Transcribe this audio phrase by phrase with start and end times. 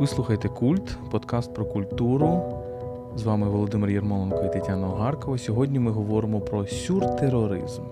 [0.00, 2.42] Ви слухаєте Культ, подкаст про культуру.
[3.16, 5.38] З вами Володимир Єрмоленко і Тетяна Огаркова.
[5.38, 7.82] Сьогодні ми говоримо про сюртероризм.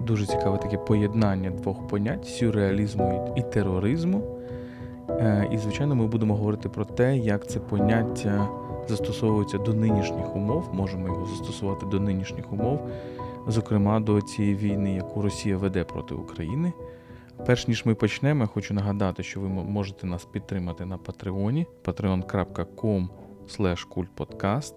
[0.00, 4.22] Дуже цікаве таке поєднання двох понять сюрреалізму і тероризму.
[5.08, 8.48] Е, і, звичайно, ми будемо говорити про те, як це поняття
[8.88, 10.68] застосовується до нинішніх умов.
[10.72, 12.88] Можемо його застосувати до нинішніх умов,
[13.46, 16.72] зокрема до цієї війни, яку Росія веде проти України.
[17.46, 23.08] Перш ніж ми почнемо, я хочу нагадати, що ви можете нас підтримати на Патреоні patreon.com
[23.90, 24.74] kultpodcast.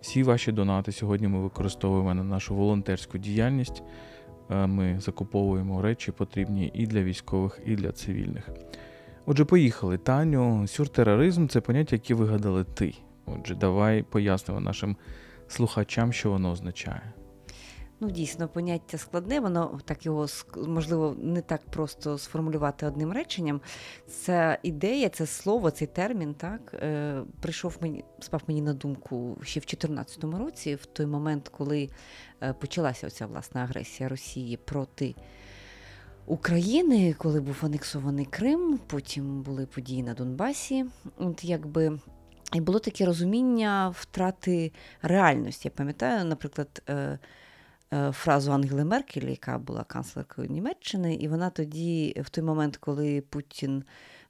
[0.00, 3.82] Всі ваші донати сьогодні ми використовуємо на нашу волонтерську діяльність.
[4.50, 8.48] Е, ми закуповуємо речі потрібні і для військових, і для цивільних.
[9.26, 9.98] Отже, поїхали.
[9.98, 12.94] Таню, сюртероризм це поняття, яке вигадали ти.
[13.26, 14.96] Отже, давай пояснимо нашим
[15.48, 17.12] слухачам, що воно означає.
[18.00, 20.26] Ну, дійсно, поняття складне, воно так його
[20.66, 23.60] можливо не так просто сформулювати одним реченням.
[24.06, 29.60] Ця ідея, це слово, цей термін, так е, прийшов мені, спав мені на думку ще
[29.60, 31.90] в 2014 році, в той момент, коли
[32.42, 35.14] е, почалася оця власна агресія Росії проти.
[36.26, 40.84] України, коли був анексований Крим, потім були події на Донбасі.
[41.16, 41.98] От якби
[42.54, 45.68] і було таке розуміння втрати реальності.
[45.68, 47.18] Я пам'ятаю, наприклад, е,
[48.12, 53.84] фразу Ангели Меркель, яка була канцлеркою Німеччини, і вона тоді, в той момент, коли Путін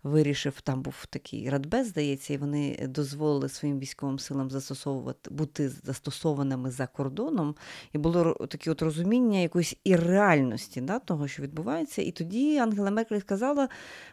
[0.06, 6.70] вирішив, там був такий радбез, здається, і вони дозволили своїм військовим силам застосовувати бути застосованими
[6.70, 7.54] за кордоном.
[7.92, 12.02] І було таке от розуміння якоїсь ірреальності да, того, що відбувається.
[12.02, 13.68] І тоді Ангела Меркель сказала: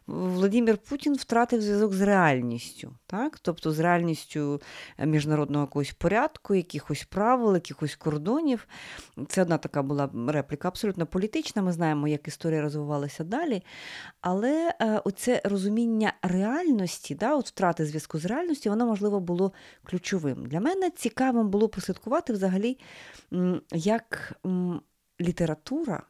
[0.08, 3.39] Владимир Путін втратив зв'язок з реальністю, так?
[3.39, 4.61] тобто з реальністю
[5.00, 8.67] міжнародного якогось порядку, якихось правил, якихось кордонів.
[9.28, 11.61] Це одна така була репліка, абсолютно політична.
[11.61, 13.63] Ми знаємо, як історія розвивалася далі.
[14.22, 19.53] Але е, оце розуміння розуміння реальності, да, от втрати зв'язку з реальністю, воно, можливо, було
[19.84, 20.45] ключовим.
[20.45, 22.78] Для мене цікавим було прослідкувати взагалі,
[23.72, 24.34] як
[25.22, 26.03] література.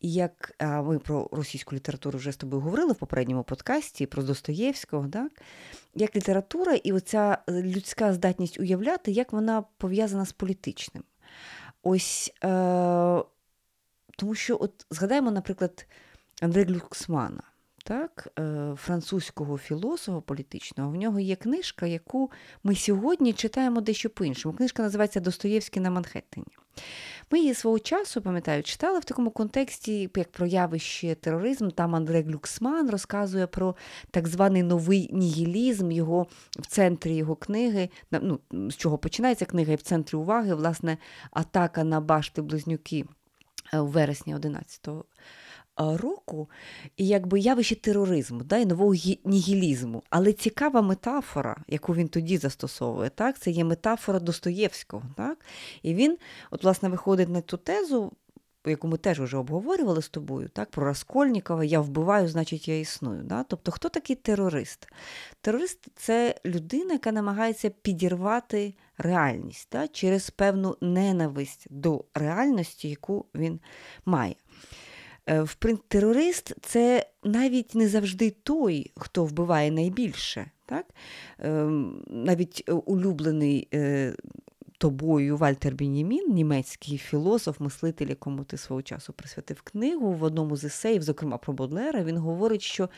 [0.00, 5.08] І як ми про російську літературу вже з тобою говорили в попередньому подкасті про Достоєвського,
[5.08, 5.32] так?
[5.94, 11.04] як література і оця людська здатність уявляти, як вона пов'язана з політичним.
[11.82, 12.48] Ось е,
[14.18, 15.86] тому що, от згадаємо, наприклад,
[16.42, 17.42] Андре Глюксмана
[17.84, 22.30] так, е, французького філософа політичного, в нього є книжка, яку
[22.62, 24.56] ми сьогодні читаємо дещо по-іншому.
[24.56, 26.46] Книжка називається Достоєвський на Манхеттені.
[27.30, 31.68] Ми її свого часу, пам'ятаю, читали в такому контексті, як про явище тероризм.
[31.68, 33.76] Там Андре Глюксман розказує про
[34.10, 36.26] так званий новий нігілізм, його
[36.58, 40.98] в центрі його книги, ну, з чого починається книга, і в центрі уваги, власне,
[41.30, 43.04] атака на башти близнюки
[43.72, 45.04] у е, вересні 11-го
[45.76, 46.50] року,
[46.96, 50.02] і якби явище тероризму, да, і нового нігілізму.
[50.10, 55.02] Але цікава метафора, яку він тоді застосовує, так, це є метафора Достоєвського.
[55.16, 55.38] Так?
[55.82, 56.18] І він,
[56.50, 58.12] от, власне, виходить на ту тезу,
[58.70, 63.22] яку ми теж вже обговорювали з тобою, так, про Раскольнікова, я вбиваю, значить, я існую.
[63.22, 63.42] Да?
[63.42, 64.88] Тобто, хто такий терорист?
[65.40, 69.88] Терорист це людина, яка намагається підірвати реальність да?
[69.88, 73.60] через певну ненависть до реальності, яку він
[74.04, 74.34] має.
[75.28, 75.46] Е,
[75.88, 80.50] терорист це навіть не завжди той, хто вбиває найбільше.
[80.66, 80.86] Так?
[81.38, 84.14] Ем, навіть улюблений е,
[84.78, 90.64] тобою Вальтер Бенімін, німецький філософ, мислитель, якому ти свого часу присвятив книгу в одному з
[90.64, 92.88] есеїв, зокрема про Бодлера, він говорить, що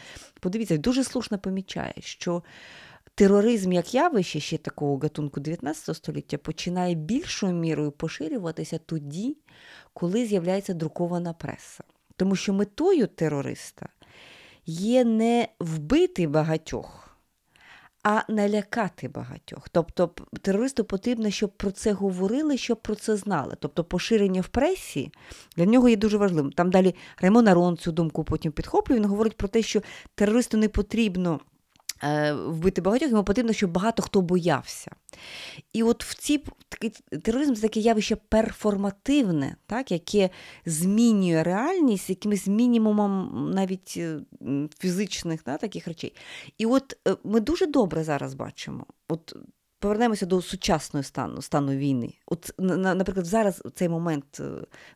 [0.40, 2.42] подивіться, дуже слушно помічає, що.
[3.18, 9.36] Тероризм як явище ще такого гатунку 19 століття починає більшою мірою поширюватися тоді,
[9.92, 11.84] коли з'являється друкована преса.
[12.16, 13.88] Тому що метою терориста
[14.66, 17.16] є не вбити багатьох,
[18.02, 19.68] а налякати багатьох.
[19.68, 20.10] Тобто
[20.42, 23.56] терористу потрібно, щоб про це говорили, щоб про це знали.
[23.60, 25.12] Тобто поширення в пресі
[25.56, 26.52] для нього є дуже важливим.
[26.52, 28.98] Там далі Раймон Арон цю думку потім підхоплює.
[28.98, 29.82] Він говорить про те, що
[30.14, 31.40] терористу не потрібно.
[32.02, 34.90] Е, вбити багатьох, йому потрібно, щоб багато хто боявся.
[35.72, 36.44] І от в ці
[37.22, 40.30] тероризм це таке явище перформативне, так, яке
[40.66, 44.20] змінює реальність якимось мінімумом навіть е,
[44.78, 46.16] фізичних да, таких речей.
[46.58, 48.86] І от е, ми дуже добре зараз бачимо.
[49.08, 49.36] От
[49.86, 52.14] повернемося до сучасного стану стану війни.
[52.26, 54.44] От, Наприклад, зараз цей момент е,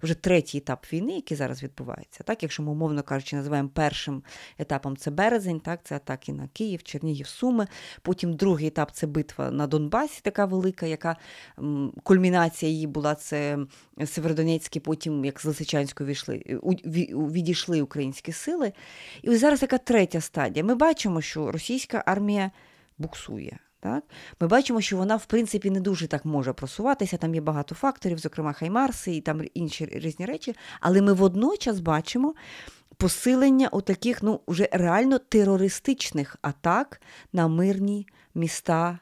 [0.03, 4.23] вже третій етап війни, який зараз відбувається, так, якщо ми, умовно кажучи, називаємо першим
[4.59, 7.67] етапом це березень, так, це атаки на Київ, Чернігів, Суми.
[8.03, 11.17] Потім другий етап це битва на Донбасі, така велика, яка
[12.03, 13.59] кульмінація її була це
[14.07, 16.43] Северодонецький, потім, як з Лисичанської війшли,
[17.13, 18.73] відійшли українські сили.
[19.23, 20.65] І ось зараз така третя стадія.
[20.65, 22.51] Ми бачимо, що російська армія
[22.99, 23.59] буксує.
[23.81, 24.05] Так?
[24.41, 28.19] Ми бачимо, що вона, в принципі, не дуже так може просуватися, там є багато факторів,
[28.19, 32.35] зокрема Хаймарси і там інші різні речі, але ми водночас бачимо
[32.97, 37.01] посилення у таких ну, вже реально терористичних атак
[37.33, 38.99] на мирні міста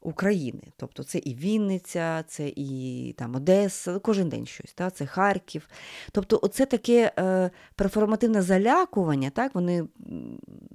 [0.00, 0.62] України.
[0.76, 4.96] Тобто це і Вінниця, це і там Одеса, кожен день щось, так?
[4.96, 5.68] це Харків.
[6.12, 9.54] Тобто, оце таке е, перформативне залякування, так?
[9.54, 9.84] вони,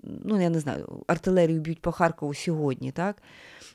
[0.04, 3.22] ну я не знаю, артилерію б'ють по Харкову сьогодні, так?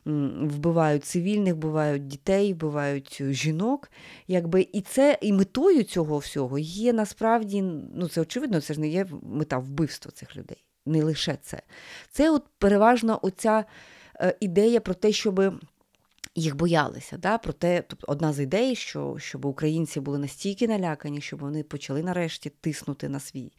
[0.04, 3.90] вбивають цивільних, вбивають дітей, вбивають жінок.
[4.28, 7.62] Якби, І це і метою цього всього є насправді,
[7.94, 10.64] ну це очевидно, це ж не є мета вбивства цих людей.
[10.86, 11.62] Не лише це.
[12.10, 13.64] Це от переважно оця.
[14.20, 15.54] Е, ідея про те, щоб
[16.34, 17.16] їх боялися.
[17.18, 17.38] Да?
[17.38, 22.02] Про те, тобто одна з ідей, що щоб українці були настільки налякані, щоб вони почали
[22.02, 23.52] нарешті тиснути на свій.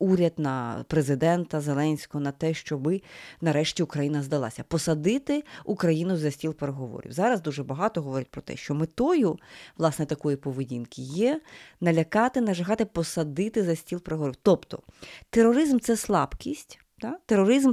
[0.00, 2.92] Уряд на президента Зеленського на те, щоб
[3.40, 7.12] нарешті Україна здалася, посадити Україну за стіл переговорів.
[7.12, 9.38] Зараз дуже багато говорять про те, що метою
[9.76, 11.40] власне такої поведінки є
[11.80, 14.36] налякати, нажигати, посадити за стіл переговорів.
[14.42, 14.82] Тобто
[15.30, 16.78] тероризм це слабкість.
[17.00, 17.18] Да?
[17.26, 17.72] Тероризм,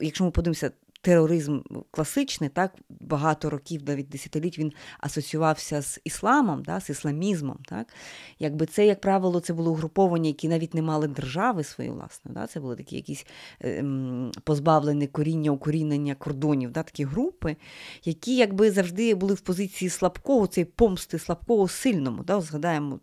[0.00, 1.60] якщо ми подивимося тероризм
[1.90, 7.58] класичний, так багато років, навіть десятиліть він асоціювався з ісламом, да, з ісламізмом.
[7.68, 7.94] Так?
[8.38, 12.34] Якби це, як правило, це були угруповання, які навіть не мали держави своєї власної.
[12.34, 12.46] Да?
[12.46, 13.26] Це були такі якісь
[13.60, 16.82] ем, позбавлені коріння, укорінення кордонів, да?
[16.82, 17.56] такі групи,
[18.04, 22.22] які якби завжди були в позиції слабкого, цей помсти слабкого сильному.
[22.22, 22.40] Да?
[22.40, 23.00] Згадаємо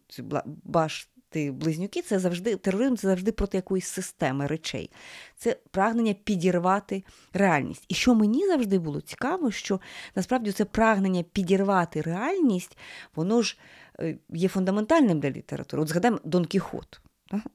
[0.64, 4.92] баш ти близнюки, це завжди тероризм це завжди проти якоїсь системи речей.
[5.36, 7.04] Це прагнення підірвати
[7.34, 7.86] реальність.
[7.88, 9.80] І що мені завжди було цікаво, що
[10.16, 12.78] насправді це прагнення підірвати реальність,
[13.16, 13.58] воно ж
[14.00, 15.84] е, є фундаментальним для літератури.
[15.84, 17.02] От згадаємо Дон Кіхот.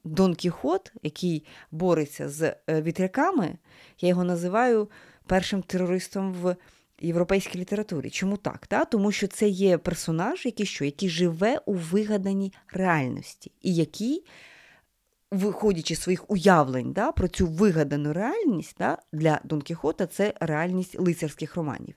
[0.03, 3.57] Дон Кіхот, який бореться з е, вітряками,
[4.01, 4.89] я його називаю
[5.25, 6.55] першим терористом в
[7.03, 8.09] європейській літературі.
[8.09, 8.67] Чому так?
[8.67, 8.85] Та?
[8.85, 14.23] Тому що це є персонаж, який що, який живе у вигаданій реальності, і який,
[15.33, 20.99] виходячи з своїх уявлень да, про цю вигадану реальність да, для Дон Кіхота, це реальність
[20.99, 21.95] лицарських романів.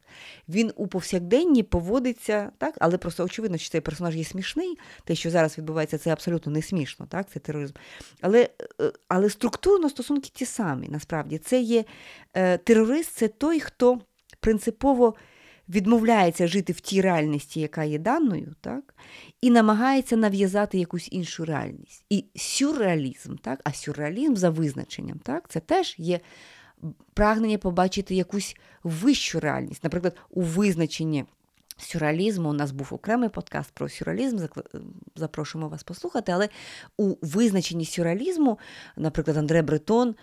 [0.49, 4.79] Він у повсякденні поводиться, так, але просто очевидно, що цей персонаж є смішний.
[5.05, 7.75] Те, що зараз відбувається, це абсолютно не смішно, так, це тероризм.
[8.21, 8.49] Але
[8.81, 11.39] е, але структурно стосунки ті самі, насправді.
[11.39, 11.85] Це є
[12.35, 14.01] е, терорист, це той, хто
[14.41, 15.15] принципово
[15.69, 18.95] відмовляється жити в тій реальності, яка є даною, так?
[19.41, 22.05] і намагається нав'язати якусь іншу реальність.
[22.11, 23.61] І сюрреалізм, так?
[23.65, 25.49] а сюрреалізм за визначенням, так?
[25.49, 26.21] це теж є
[27.15, 29.85] прагнення побачити якусь вищу реальність.
[29.85, 31.25] Наприклад, у визначенні.
[31.79, 34.39] Сюрреалізму у нас був окремий подкаст про сюрреалізм,
[35.17, 36.49] запрошуємо вас послухати, але
[36.97, 38.59] у визначенні сюрреалізму,
[38.97, 40.15] наприклад, Андре Бретон Е,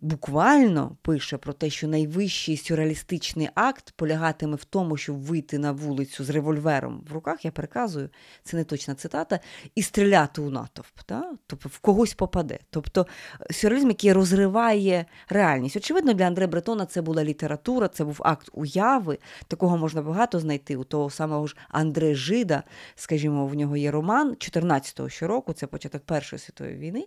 [0.00, 6.24] буквально пише про те, що найвищий сюрреалістичний акт полягатиме в тому, щоб вийти на вулицю
[6.24, 8.08] з револьвером в руках, я переказую,
[8.42, 9.40] це не точна цитата,
[9.74, 11.32] і стріляти у натовп, та?
[11.46, 12.58] тобто в когось попаде.
[12.70, 13.06] Тобто
[13.50, 15.76] сюрреалізм, який розриває реальність.
[15.76, 19.18] Очевидно, для Андре Бретона це була література, це був акт уяви.
[19.48, 20.76] Такого можна багато знайти.
[20.76, 22.62] У того самого ж Андре Жида,
[22.94, 27.06] скажімо, в нього є роман 14-го щороку, це початок Першої світової війни,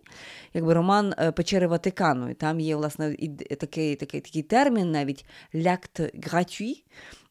[0.54, 2.27] якби роман е, Печери Ватикану.
[2.34, 7.27] Там є, власне, і такий такий, такий термін навіть «l'acte gratuit», Е,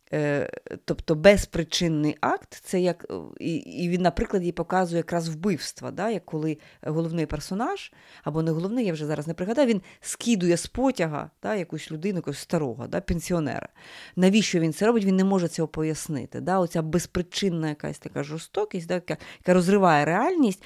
[0.85, 3.07] тобто безпричинний акт, це як
[3.41, 7.93] і він, наприклад, їй показує якраз вбивства, да, як коли головний персонаж,
[8.25, 12.17] або не головний, я вже зараз не пригадаю, він скидує з потяга да, якусь людину,
[12.17, 13.69] якогось старого, да, пенсіонера.
[14.17, 15.05] Навіщо він це робить?
[15.05, 16.41] Він не може цього пояснити.
[16.41, 20.65] Да, Оця безпричинна якась така жорстокість, да, яка, яка розриває реальність.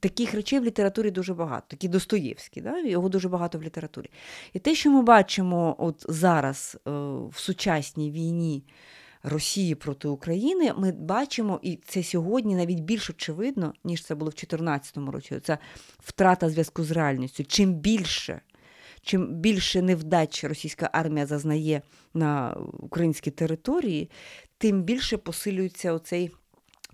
[0.00, 4.10] Таких речей в літературі дуже багато, такі Достоєвські, да, його дуже багато в літературі.
[4.52, 6.90] І те, що ми бачимо от зараз е,
[7.28, 8.55] в сучасній війні.
[9.22, 14.34] Росії проти України, ми бачимо, і це сьогодні навіть більш очевидно, ніж це було в
[14.34, 15.40] 2014 році.
[15.42, 15.58] Це
[15.98, 17.44] втрата зв'язку з реальністю.
[17.44, 18.40] Чим більше,
[19.02, 21.82] чим більше невдач російська армія зазнає
[22.14, 24.10] на українській території,
[24.58, 26.30] тим більше посилюється оцей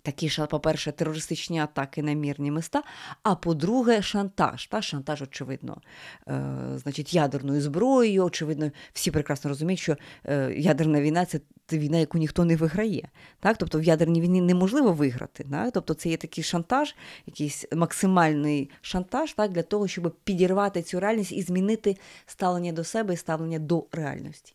[0.04, 2.82] Такі ж, по-перше, терористичні атаки на мірні міста,
[3.23, 4.66] а по-друге, шантаж.
[4.66, 5.80] Та Шантаж, очевидно,
[6.28, 6.42] е,
[6.76, 8.25] значить, ядерною зброєю.
[8.25, 11.40] Очевидно, всі прекрасно розуміють, що е, ядерна війна це
[11.73, 13.09] війна, яку ніхто не виграє.
[13.40, 13.56] Так?
[13.59, 15.44] Тобто в ядерній війні неможливо виграти.
[15.50, 15.73] Так?
[15.75, 16.94] Тобто це є такий шантаж,
[17.26, 23.14] якийсь максимальний шантаж так, для того, щоб підірвати цю реальність і змінити ставлення до себе
[23.14, 24.54] і ставлення до реальності.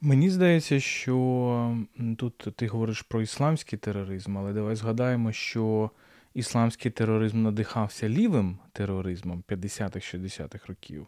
[0.00, 1.76] Мені здається, що
[2.16, 5.90] тут ти говориш про ісламський тероризм, але давай згадаємо, що
[6.34, 11.06] ісламський тероризм надихався лівим тероризмом 50-х-60-х років.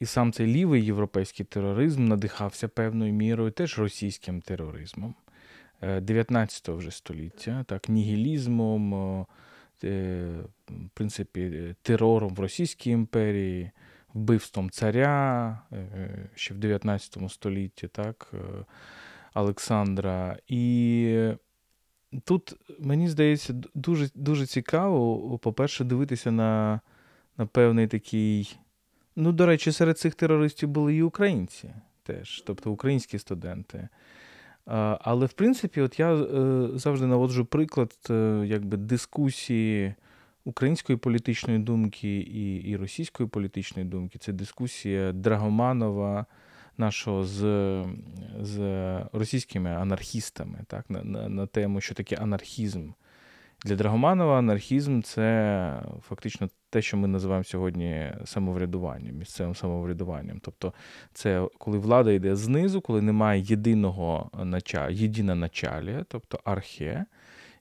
[0.00, 5.14] І сам цей лівий європейський тероризм надихався певною мірою теж російським тероризмом
[5.82, 8.94] 19 е, вже століття, так, нігілізмом,
[9.84, 10.26] е,
[10.68, 13.70] в принципі, терором в Російській імперії
[14.14, 18.38] вбивством царя е, ще в 19 столітті, так, е,
[19.34, 20.38] Олександра.
[20.48, 21.32] І
[22.24, 26.80] тут, мені здається, дуже дуже цікаво, по-перше, дивитися на,
[27.36, 28.58] на певний такий.
[29.16, 31.70] Ну, до речі, серед цих терористів були і українці
[32.02, 33.88] теж, тобто українські студенти.
[35.00, 37.92] Але в принципі, от я е, завжди наводжу приклад
[38.44, 39.94] якби дискусії
[40.48, 44.18] української політичної думки і і російської політичної думки.
[44.18, 46.26] Це дискусія Драгоманова,
[46.78, 47.40] нашого з
[48.40, 48.58] з
[49.12, 52.90] російськими анархістами, так, на, на, на тему, що таке анархізм.
[53.64, 60.40] Для Драгоманова анархізм це фактично те, що ми називаємо сьогодні самоврядуванням, місцевим самоврядуванням.
[60.42, 60.72] Тобто,
[61.12, 67.04] це коли влада йде знизу, коли немає єдиного нача, єдина началія, тобто архе,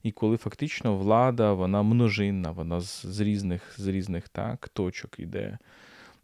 [0.07, 5.57] і коли фактично влада вона множинна, вона з, з різних з різних так, точок йде.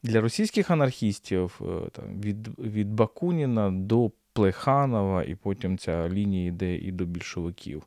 [0.03, 6.75] Для російських анархістів е, там, від від Бакуніна до Плеханова, і потім ця лінія йде
[6.75, 7.83] і до більшовиків.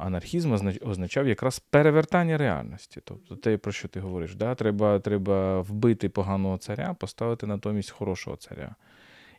[0.00, 3.00] Анархізм означав якраз перевертання реальності.
[3.04, 4.54] Тобто те, про що ти говориш, да?
[4.54, 8.74] треба треба вбити поганого царя, поставити натомість хорошого царя.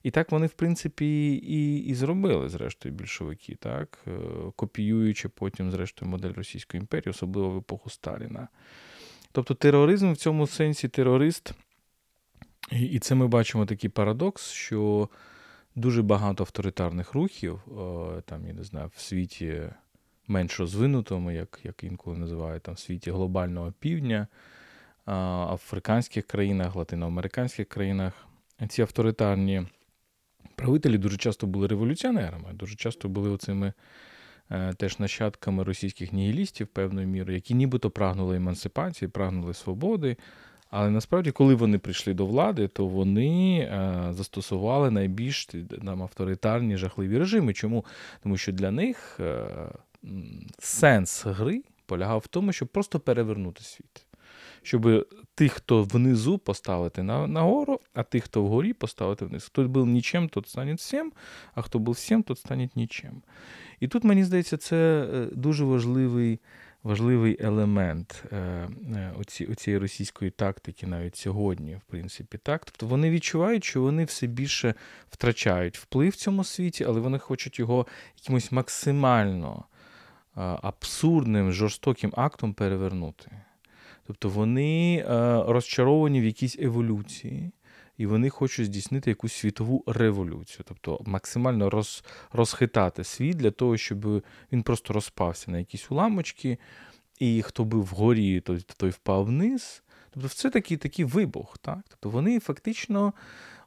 [0.03, 3.99] І так вони, в принципі, і і зробили, зрештою, більшовики, так?
[4.07, 4.11] Е,
[4.55, 8.47] копіюючи потім, зрештою, модель Російської імперії, особливо в епоху Сталіна.
[9.31, 11.53] Тобто тероризм в цьому сенсі терорист,
[12.71, 15.09] і це ми бачимо такий парадокс, що
[15.75, 19.61] дуже багато авторитарних рухів, е, там, я не знаю, в світі
[20.27, 24.27] менш розвинутому, як як інколи називають, там, в світі глобального півдня,
[25.51, 28.27] африканських країнах, латиноамериканських країнах,
[28.69, 29.67] ці авторитарні.
[30.59, 33.73] Правителі дуже часто були революціонерами, дуже часто були оцими
[34.51, 40.17] е, теж нащадками російських нігілістів певною мірою, які нібито прагнули емансипації, прагнули свободи.
[40.69, 45.45] Але насправді, коли вони прийшли до влади, то вони е, застосували найбільш
[45.85, 47.53] там, авторитарні жахливі режими.
[47.53, 47.85] Чому?
[48.23, 49.47] Тому що для них е,
[50.59, 54.05] сенс гри полягав в тому, щоб просто перевернути світ
[54.69, 59.45] щоб тих, хто внизу поставити на, нагору, а тих, хто вгорі, поставити вниз.
[59.45, 61.11] Хто був нічим, тот стане всім,
[61.53, 63.21] а хто був всім, тот стане нічим.
[63.79, 66.39] І тут, мені здається, це е, дуже важливий
[66.83, 72.37] важливий елемент е, е, оці, оцієї російської тактики навіть сьогодні, в принципі.
[72.37, 72.65] так.
[72.65, 74.73] Тобто вони відчувають, що вони все більше
[75.09, 79.65] втрачають вплив в цьому світі, але вони хочуть його якимось максимально
[80.61, 83.31] абсурдним, жорстоким актом перевернути.
[84.09, 85.03] Тобто вони е,
[85.47, 87.51] розчаровані в якійсь еволюції,
[87.97, 94.23] і вони хочуть здійснити якусь світову революцію, тобто максимально роз, розхитати світ для того, щоб
[94.51, 96.57] він просто розпався на якісь уламочки,
[97.19, 99.83] і хто був вгорі, той, той впав вниз.
[100.11, 101.57] Тобто, це такий такий вибух.
[101.57, 101.79] Так?
[101.89, 103.13] Тобто вони фактично,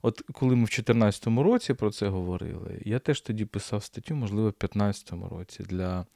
[0.02, 4.48] от коли ми в 2014 році про це говорили, я теж тоді писав статтю, можливо,
[4.48, 6.06] в 2015 році для.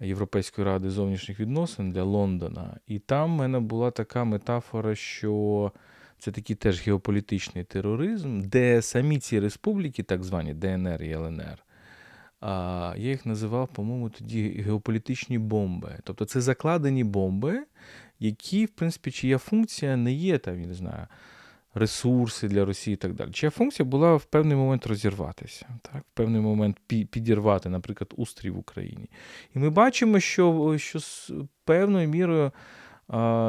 [0.00, 2.76] Європейської ради зовнішніх відносин для Лондона.
[2.86, 5.72] І там в мене була така метафора, що
[6.18, 11.64] це такий теж геополітичний тероризм, де самі ці республіки, так звані ДНР і ЛНР,
[12.42, 15.98] я їх називав, по-моєму, тоді геополітичні бомби.
[16.04, 17.64] Тобто це закладені бомби,
[18.18, 21.06] які, в принципі, чия функція не є там, я не знаю
[21.74, 23.30] ресурси для Росії і так далі.
[23.30, 26.02] Чия функція була в певний момент розірватися, так?
[26.02, 29.10] в певний момент підірвати, наприклад, устрій в Україні.
[29.54, 31.32] І ми бачимо, що що з
[31.64, 32.52] певною мірою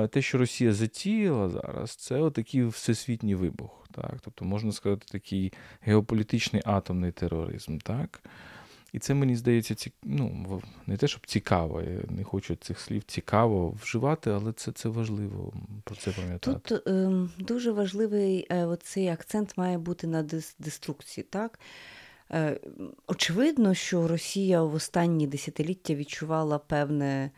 [0.09, 3.87] те, що Росія затіяла зараз, це отакий всесвітній вибух.
[3.91, 4.13] Так?
[4.21, 7.77] Тобто, можна сказати, такий геополітичний атомний тероризм.
[7.77, 8.23] так?
[8.93, 13.03] І це мені здається, ці, ну, не те, щоб цікаво, я не хочу цих слів
[13.03, 15.53] цікаво вживати, але це це важливо
[15.83, 16.59] про це пам'ятати.
[16.61, 20.23] Тут е, дуже важливий е, оцей акцент має бути на
[20.59, 21.25] деструкції.
[21.29, 21.59] так?
[22.31, 22.59] Е,
[23.07, 27.31] очевидно, що Росія в останні десятиліття відчувала певне.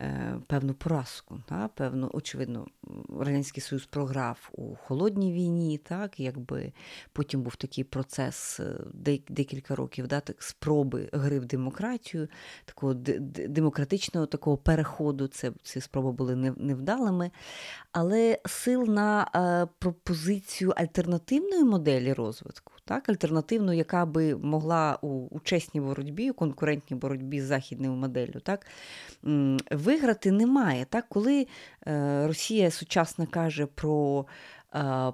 [0.00, 1.38] Е, певну поразку.
[1.48, 1.68] Та?
[1.68, 2.66] Певно, очевидно,
[3.20, 6.72] Радянський Союз програв у холодній війні, так, якби
[7.12, 8.78] потім був такий процес е,
[9.28, 12.28] декілька років да, так, спроби гри в демократію,
[12.64, 15.26] такого демократичного такого переходу.
[15.26, 17.30] Це, Ці спроби були невдалими.
[17.92, 25.40] Але сил на е, пропозицію альтернативної моделі розвитку так, альтернативну, яка би могла у, у
[25.40, 28.66] чесній боротьбі, у конкурентній боротьбі з західною моделлю, так,
[29.70, 30.86] виграти немає.
[30.90, 31.46] Так, Коли
[31.86, 34.26] е, Росія сучасно каже про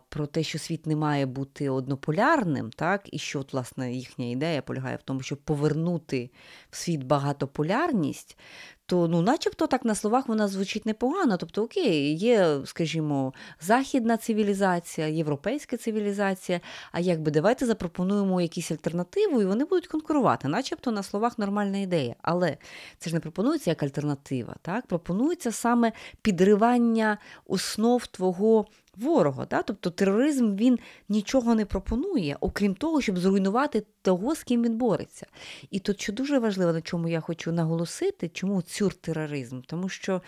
[0.08, 4.62] про те, що світ не має бути однополярним, так, і що от, власне, їхня ідея
[4.62, 6.30] полягає в тому, щоб повернути
[6.70, 8.38] в світ багатополярність,
[8.86, 11.36] то ну, начебто так на словах вона звучить непогано.
[11.36, 16.60] Тобто, окей, є, скажімо, західна цивілізація, європейська цивілізація.
[16.92, 22.14] А якби давайте запропонуємо якісь альтернативу, і вони будуть конкурувати, начебто на словах нормальна ідея.
[22.22, 22.56] Але
[22.98, 24.56] це ж не пропонується як альтернатива.
[24.62, 24.86] так?
[24.86, 25.92] Пропонується саме
[26.22, 28.66] підривання основ твого
[28.96, 29.46] ворога.
[29.50, 29.62] Да?
[29.62, 35.26] Тобто тероризм він нічого не пропонує, окрім того, щоб зруйнувати того, з ким він бореться.
[35.70, 39.60] І тут, що дуже важливо, на чому я хочу наголосити, чому цюртероризм?
[39.66, 40.22] Тому що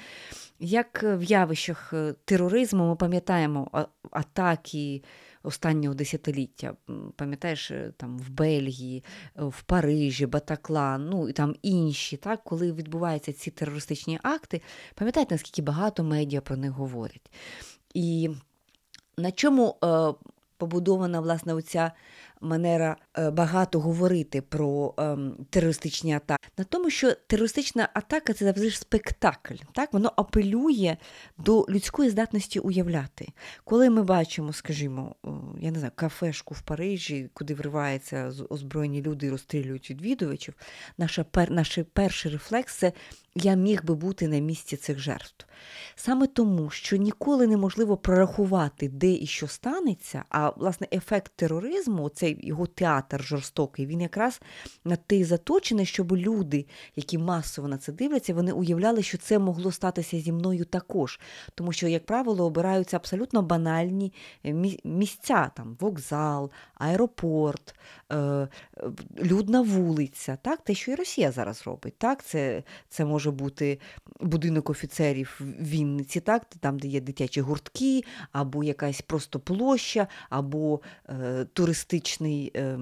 [0.60, 5.02] як в явищах е, тероризму ми пам'ятаємо атаки.
[5.46, 6.74] Останнього десятиліття,
[7.16, 9.04] пам'ятаєш, е, там в Бельгії,
[9.38, 14.62] е, в Парижі, Батаклан, ну і там інші, так, коли відбуваються ці терористичні акти,
[14.94, 17.30] пам'ятаєте, наскільки багато медіа про них говорять.
[17.94, 18.30] І
[19.18, 19.86] на чому е,
[20.58, 21.90] побудована власне оця
[22.44, 25.16] манера е, багато говорити про е,
[25.50, 26.48] терористичні атаки?
[26.58, 29.54] На тому, що терористична атака це завжди ж спектакль.
[29.72, 29.92] Так?
[29.92, 30.96] Воно апелює
[31.38, 33.28] до людської здатності уявляти.
[33.64, 35.14] Коли ми бачимо, скажімо,
[35.60, 40.54] я не знаю, кафешку в Парижі, куди вриваються озброєні люди і розстрілюють відвідувачів,
[40.98, 42.92] наша пер, наш перший рефлекс це
[43.34, 45.46] я міг би бути на місці цих жертв.
[45.94, 52.33] Саме тому, що ніколи неможливо прорахувати, де і що станеться, а власне ефект тероризму, цей
[52.40, 54.40] його театр жорстокий, він якраз
[54.84, 59.72] на те заточений, щоб люди, які масово на це дивляться, вони уявляли, що це могло
[59.72, 61.20] статися зі мною також.
[61.54, 64.12] Тому що, як правило, обираються абсолютно банальні
[64.44, 64.52] е,
[64.84, 67.74] місця, там вокзал, аеропорт,
[68.12, 68.48] е,
[69.18, 71.94] людна вулиця, так, те, що і Росія зараз робить.
[71.98, 73.78] Так, Це, Це може бути
[74.20, 80.80] будинок офіцерів в Вінниці, так, там, де є дитячі гуртки, або якась просто площа, або
[81.08, 81.46] е,
[82.14, 82.78] туристичний е,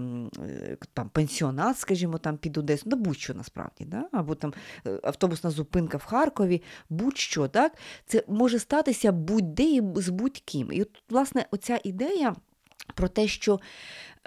[0.95, 4.09] там, пансіонат, скажімо, там під Одесу, ну будь-що насправді, да?
[4.13, 4.55] або там
[5.03, 7.49] автобусна зупинка в Харкові, будь-що.
[7.49, 7.73] так,
[8.07, 10.73] Це може статися будь-де і з будь-ким.
[10.73, 12.35] І от, власне, оця ідея
[12.95, 13.61] про те, що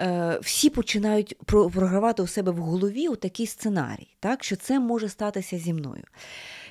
[0.00, 5.08] е, всі починають програвати у себе в голові у такий сценарій, так, що це може
[5.08, 6.04] статися зі мною.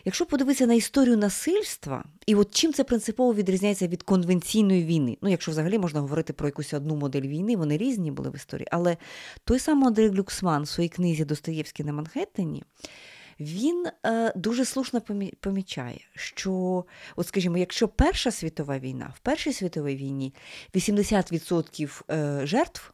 [0.05, 5.29] Якщо подивитися на історію насильства, і от чим це принципово відрізняється від конвенційної війни, ну
[5.29, 8.97] якщо взагалі можна говорити про якусь одну модель війни, вони різні були в історії, але
[9.43, 12.63] той самий Андрей Глюксман в своїй книзі Достоєвський на Манхеттені,
[13.39, 15.01] він е, дуже слушно
[15.39, 20.33] помічає, що, от скажімо, якщо Перша світова війна, в Першій світовій війні
[20.73, 22.93] 80% е, жертв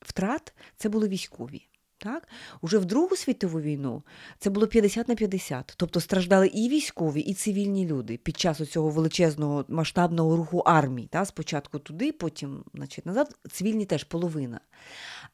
[0.00, 1.67] втрат це були військові.
[1.98, 2.28] Так?
[2.60, 4.02] Уже в Другу світову війну
[4.38, 5.74] це було 50 на 50.
[5.76, 11.08] Тобто страждали і військові, і цивільні люди під час цього величезного масштабного руху армій.
[11.10, 11.26] Так?
[11.26, 14.60] Спочатку туди, потім значить, назад, цивільні теж половина.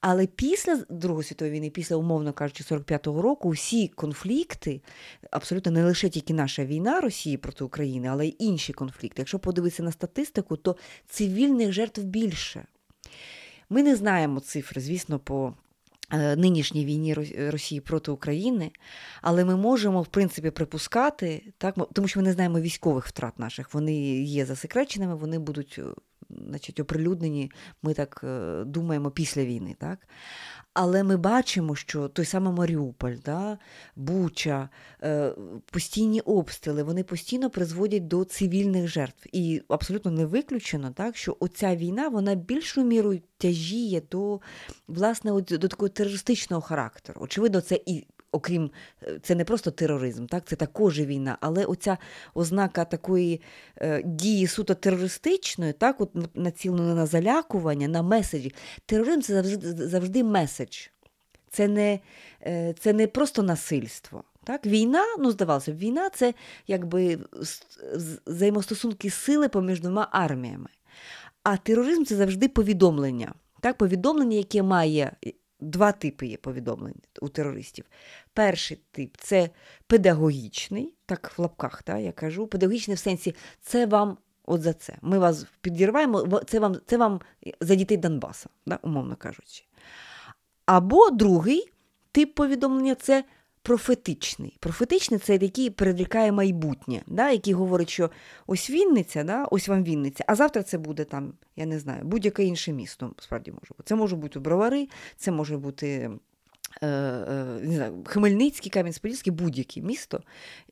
[0.00, 4.82] Але після Другої світової війни, після, умовно кажучи, 45-го року, всі конфлікти,
[5.30, 9.22] абсолютно не лише тільки наша війна Росії проти України, але й інші конфлікти.
[9.22, 10.76] Якщо подивитися на статистику, то
[11.08, 12.66] цивільних жертв більше.
[13.70, 15.54] Ми не знаємо цифри, звісно, по
[16.12, 18.70] нинішній війні Росії проти України,
[19.22, 23.74] але ми можемо, в принципі, припускати, так, тому що ми не знаємо військових втрат наших.
[23.74, 25.82] Вони є засекреченими, вони будуть е,
[26.48, 27.50] значить, оприлюднені,
[27.82, 29.76] ми так е, думаємо, після війни.
[29.78, 29.98] Так?
[30.74, 33.58] Але ми бачимо, що той самий Маріуполь, да,
[33.96, 34.68] Буча,
[35.02, 35.34] е,
[35.70, 39.26] постійні обстріли, вони постійно призводять до цивільних жертв.
[39.32, 44.40] І абсолютно не виключено, так, що оця війна вона більшою мірою тяжіє до
[44.88, 47.20] власне, до такого терористичного характеру.
[47.20, 48.70] Очевидно, це і окрім
[49.02, 51.98] е, це не просто тероризм, так це також війна, але оця
[52.34, 53.40] ознака такої
[53.76, 58.54] е, дії суто терористичної, так, от націлена на залякування, на меседжі.
[58.86, 60.86] Тероризм це завжди завжди меседж.
[61.50, 62.00] Це не,
[62.46, 64.24] е, це не просто насильство.
[64.44, 64.66] Так?
[64.66, 66.34] Війна, ну здавалося б, війна це
[66.66, 67.18] якби
[68.26, 70.68] взаємостосунки сили поміж двома арміями.
[71.42, 73.34] А тероризм це завжди повідомлення.
[73.60, 73.76] Так?
[73.76, 75.12] Повідомлення, яке має
[75.64, 77.84] два типи є повідомлень у терористів.
[78.32, 79.50] Перший тип це
[79.86, 84.96] педагогічний, так в лапках, так, я кажу, педагогічний в сенсі це вам от за це.
[85.02, 87.20] Ми вас підірваємо, це вам це вам
[87.60, 89.64] за дітей Донбаса, да, умовно кажучи.
[90.66, 91.72] Або другий
[92.12, 93.24] тип повідомлення це
[93.64, 94.56] профетичний.
[94.60, 98.10] Профетичний це який передрікає майбутнє, да, який говорить, що
[98.46, 102.44] ось Вінниця, да, ось вам Вінниця, а завтра це буде там, я не знаю, будь-яке
[102.44, 103.12] інше місто.
[103.18, 103.82] Справді може бути.
[103.84, 106.10] Це може бути Бровари, це може бути
[106.82, 110.22] не знаю, Хмельницький, Кам'янець-Подільський, будь-яке місто.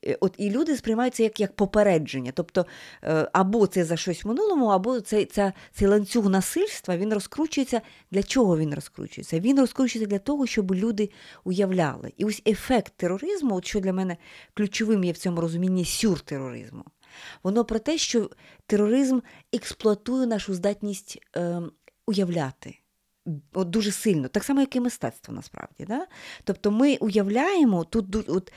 [0.07, 2.33] Е, от І люди сприймаються як як попередження.
[2.35, 2.67] Тобто
[3.33, 7.81] або це за щось в минулому, або цей, ця, цей ланцюг насильства він розкручується.
[8.11, 9.41] Для чого він розкручується?
[9.41, 11.11] Він розкручується для того, щоб люди
[11.45, 12.12] уявляли.
[12.17, 14.17] І ось ефект тероризму, от що для мене
[14.55, 16.85] ключовим є в цьому розумінні сюртероризму,
[17.43, 18.31] воно про те, що
[18.67, 19.21] тероризм
[19.53, 21.61] експлуатує нашу здатність е,
[22.07, 22.82] уявляти
[23.52, 25.85] от дуже сильно, так само, як і мистецтво насправді.
[25.88, 26.06] Да?
[26.44, 28.52] Тобто ми уявляємо, тут от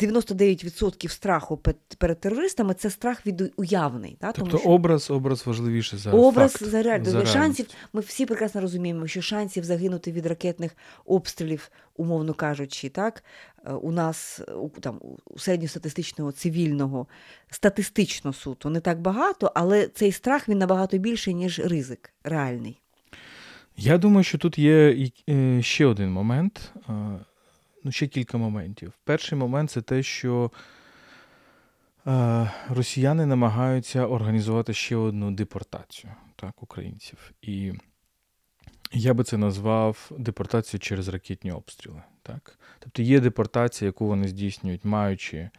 [0.00, 1.56] 99% е, страху
[1.98, 4.16] перед терористами це страх від уявний.
[4.20, 4.32] Да?
[4.32, 7.10] Тобто Тому, що образ образ важливіше за образ факт, за реальність.
[7.10, 7.66] За шансів.
[7.92, 13.24] Ми всі прекрасно розуміємо, що шансів загинути від ракетних обстрілів, умовно кажучи, так,
[13.64, 14.40] е, у нас
[14.80, 17.06] там, у середньостатистичного цивільного
[17.50, 22.82] статистично суто не так багато, але цей страх він набагато більший, ніж ризик реальний.
[23.76, 26.74] Я думаю, що тут є е, ще один момент,
[27.84, 28.92] ну, ще кілька моментів.
[29.04, 30.50] Перший момент це те, що
[32.68, 37.32] росіяни намагаються організувати ще одну депортацію так, українців.
[37.42, 37.72] І
[38.92, 42.02] я би це назвав депортацією через ракетні обстріли.
[42.22, 42.58] Так?
[42.78, 45.50] Тобто є депортація, яку вони здійснюють, маючи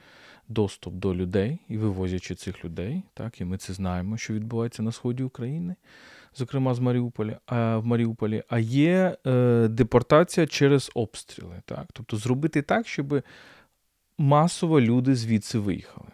[0.48, 3.04] доступ до людей і вивозячи цих людей.
[3.14, 3.42] Так?
[3.42, 5.76] І ми це знаємо, що відбувається на сході України
[6.38, 11.62] зокрема з Маріуполя, а в Маріуполі, а є е, депортація через обстріли.
[11.66, 11.86] Так?
[11.94, 13.22] Тобто зробити так, щоб
[14.18, 16.08] масово люди звідси виїхали.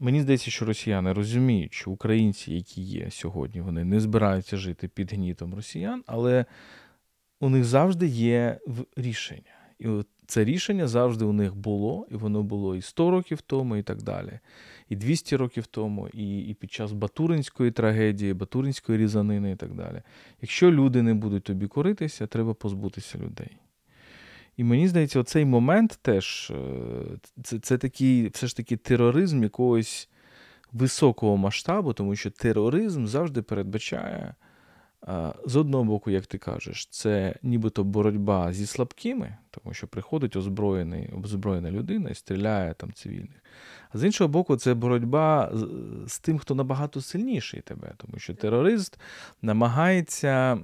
[0.00, 5.12] Мені здається, що росіяни розуміють, що українці, які є сьогодні, вони не збираються жити під
[5.12, 6.44] гнітом росіян, але
[7.40, 8.58] у них завжди є
[8.96, 9.58] рішення.
[9.78, 13.76] І от це рішення завжди у них було, і воно було і 100 років тому,
[13.76, 14.40] і так далі
[14.88, 20.02] і 200 років тому, і і під час Батуринської трагедії, Батуринської різанини і так далі.
[20.42, 23.56] Якщо люди не будуть тобі коритися, треба позбутися людей.
[24.56, 30.08] І мені здається, оцей момент теж е, це це такий все ж таки тероризм якогось
[30.72, 34.34] високого масштабу, тому що тероризм завжди передбачає.
[35.46, 41.10] З одного боку, як ти кажеш, це нібито боротьба зі слабкими, тому що приходить озброєний,
[41.24, 43.44] озброєна людина і стріляє там цивільних.
[43.94, 45.52] А з іншого боку, це боротьба
[46.06, 48.98] з тим, хто набагато сильніший тебе, тому що терорист
[49.42, 50.58] намагається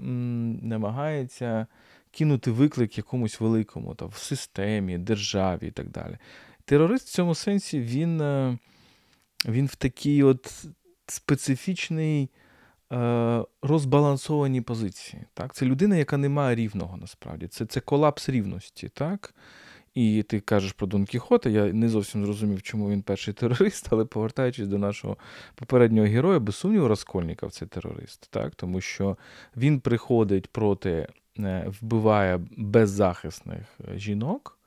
[0.62, 1.66] намагається
[2.10, 6.18] кинути виклик якомусь великому там, в системі, державі і так далі.
[6.64, 8.58] Терорист в цьому сенсі він, е,
[9.48, 10.64] він в такій от
[11.06, 12.30] специфічний.
[12.92, 15.22] Е, розбалансовані позиції.
[15.34, 15.54] Так?
[15.54, 17.46] Це людина, яка не має рівного насправді.
[17.46, 18.88] Це це колапс рівності.
[18.88, 19.34] так?
[19.94, 24.04] І ти кажеш про Дон Кіхота, я не зовсім зрозумів, чому він перший терорист, але
[24.04, 25.16] повертаючись до нашого
[25.54, 28.54] попереднього героя, без сумніву, Раскольніков це терорист, так?
[28.54, 29.16] тому що
[29.57, 34.59] він приходить проти, е, вбиває беззахисних е, жінок,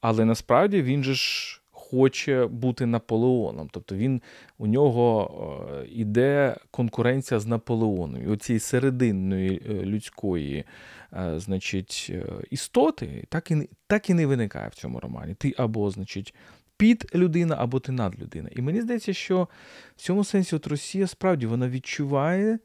[0.00, 1.60] але насправді він же ж
[1.94, 3.68] хоче бути Наполеоном.
[3.72, 4.22] Тобто він
[4.58, 5.30] у нього
[5.72, 8.22] е, іде конкуренція з Наполеоном.
[8.22, 10.64] І оцієї серединної е, людської
[11.12, 12.12] е, значить,
[12.50, 15.34] істоти так і так і не виникає в цьому романі.
[15.34, 16.34] Ти або, значить,
[16.76, 18.48] під людина, або ти над людина.
[18.56, 19.48] І мені здається, що
[19.96, 22.58] в цьому сенсі от Росія справді вона відчуває.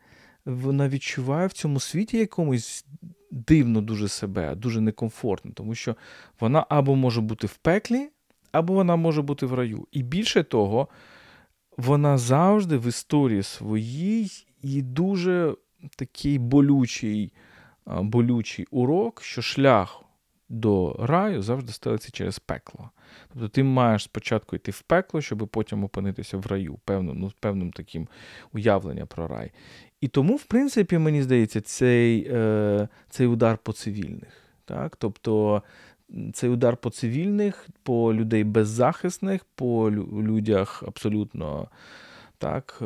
[0.46, 2.86] Вона відчуває в цьому світі якомусь
[3.32, 5.96] дивно дуже себе, дуже некомфортно, тому що
[6.40, 8.10] вона або може бути в пеклі,
[8.52, 9.88] або вона може бути в раю.
[9.92, 10.88] І більше того,
[11.78, 15.56] вона завжди в історії своїй і дуже
[15.96, 17.34] такий болючий,
[17.86, 20.04] болючий урок, що шлях
[20.50, 22.90] до раю завжди ставиться через пекло.
[23.34, 27.72] Тобто ти маєш спочатку йти в пекло, щоб потім опинитися в раю, певним, ну, певним
[27.72, 28.08] таким
[28.54, 29.52] уявленням про рай.
[30.02, 34.44] І тому, в принципі, мені здається, цей е, цей удар по цивільних.
[34.66, 34.96] Так?
[34.96, 35.64] Тобто
[36.34, 41.70] цей удар по цивільних, по людей беззахисних, по людях абсолютно
[42.40, 42.86] так, е,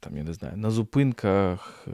[0.00, 1.90] там, я не знаю, на зупинках, е,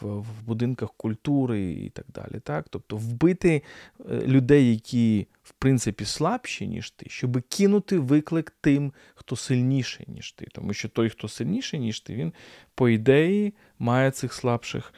[0.00, 2.40] в, будинках культури і так далі.
[2.40, 2.66] Так?
[2.70, 3.62] Тобто вбити
[4.10, 10.32] е, людей, які в принципі слабші, ніж ти, щоб кинути виклик тим, хто сильніший, ніж
[10.32, 10.46] ти.
[10.52, 12.32] Тому що той, хто сильніший, ніж ти, він,
[12.74, 14.92] по ідеї, має цих слабших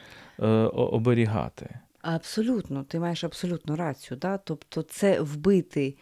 [0.73, 1.79] оберігати.
[2.01, 4.17] Абсолютно, ти маєш абсолютну рацію.
[4.17, 4.37] Да?
[4.37, 5.95] Тобто, це вбити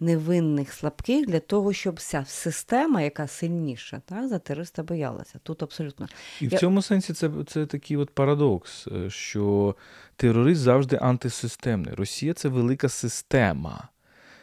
[0.00, 5.38] невинних слабких для того, щоб вся система, яка сильніша, так, за терориста боялася.
[5.42, 6.08] Тут абсолютно.
[6.40, 6.56] І Я...
[6.56, 9.76] в цьому сенсі це це такий от парадокс, е, що
[10.16, 11.94] терорист завжди антисистемний.
[11.94, 13.88] Росія це велика система.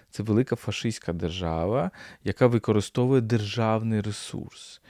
[0.09, 1.91] Це велика фашистська держава,
[2.23, 4.81] яка використовує державний ресурс.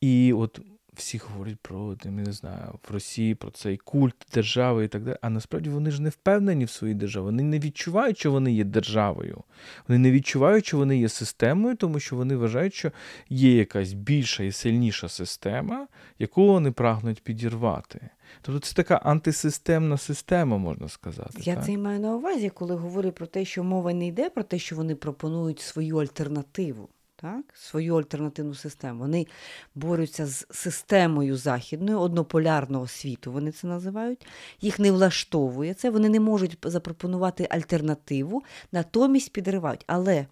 [0.00, 0.60] І от
[0.96, 5.16] всі говорять про я не знаю, в Росії про цей культ держави і так далі.
[5.22, 7.24] А насправді вони ж не впевнені в своїй державі.
[7.24, 9.42] Вони не відчувають, що вони є державою.
[9.88, 12.92] Вони не відчувають, що вони є системою, тому що вони вважають, що
[13.28, 15.86] є якась більша і сильніша система,
[16.18, 18.08] яку вони прагнуть підірвати.
[18.42, 21.38] Тобто це така антисистемна система, можна сказати.
[21.38, 21.64] Я так?
[21.64, 24.58] це і маю на увазі, коли говорю про те, що мова не йде про те,
[24.58, 26.88] що вони пропонують свою альтернативу
[27.22, 29.00] так, свою альтернативну систему.
[29.00, 29.26] Вони
[29.74, 34.26] борються з системою західною, однополярного світу, вони це називають.
[34.60, 39.84] Їх не влаштовує це, вони не можуть запропонувати альтернативу, натомість підривають.
[39.86, 40.26] Але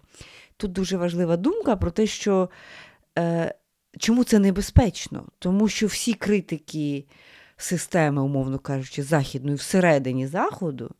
[0.57, 2.49] тут дуже важлива думка про те, що
[3.17, 3.55] е,
[3.97, 5.25] чому це небезпечно?
[5.39, 7.05] Тому що всі критики
[7.57, 10.91] системи, умовно кажучи, західної всередині Заходу.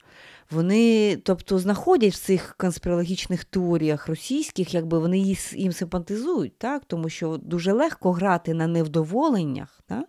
[0.52, 6.84] Вони, тобто, знаходять в цих конспірологічних теоріях російських, якби вони їм симпатизують, так?
[6.88, 10.06] тому що дуже легко грати на невдоволеннях, так?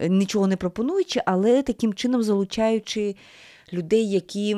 [0.00, 3.16] нічого не пропонуючи, але таким чином залучаючи
[3.72, 4.56] людей, які.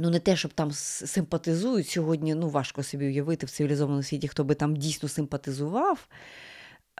[0.00, 4.44] Ну, не те, щоб там симпатизують сьогодні, ну важко собі уявити в цивілізованому світі, хто
[4.44, 6.08] би там дійсно симпатизував.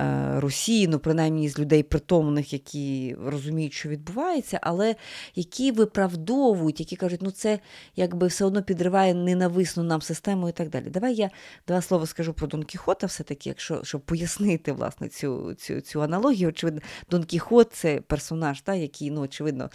[0.01, 4.97] Е, Росії, ну принаймні з людей притомних, які розуміють, що відбувається, але
[5.35, 7.59] які виправдовують, які кажуть, ну це
[7.97, 10.91] якби все одно підриває ненависну нам систему і так далі.
[10.91, 11.31] Давай я
[11.69, 16.49] два слова скажу про Дон Кіхота, все-таки, якщо щоб пояснити власне цю цю, цю аналогію.
[16.49, 16.81] Очевидно,
[17.11, 19.71] Дон Кіхот це персонаж, та, який, ну, очевидно,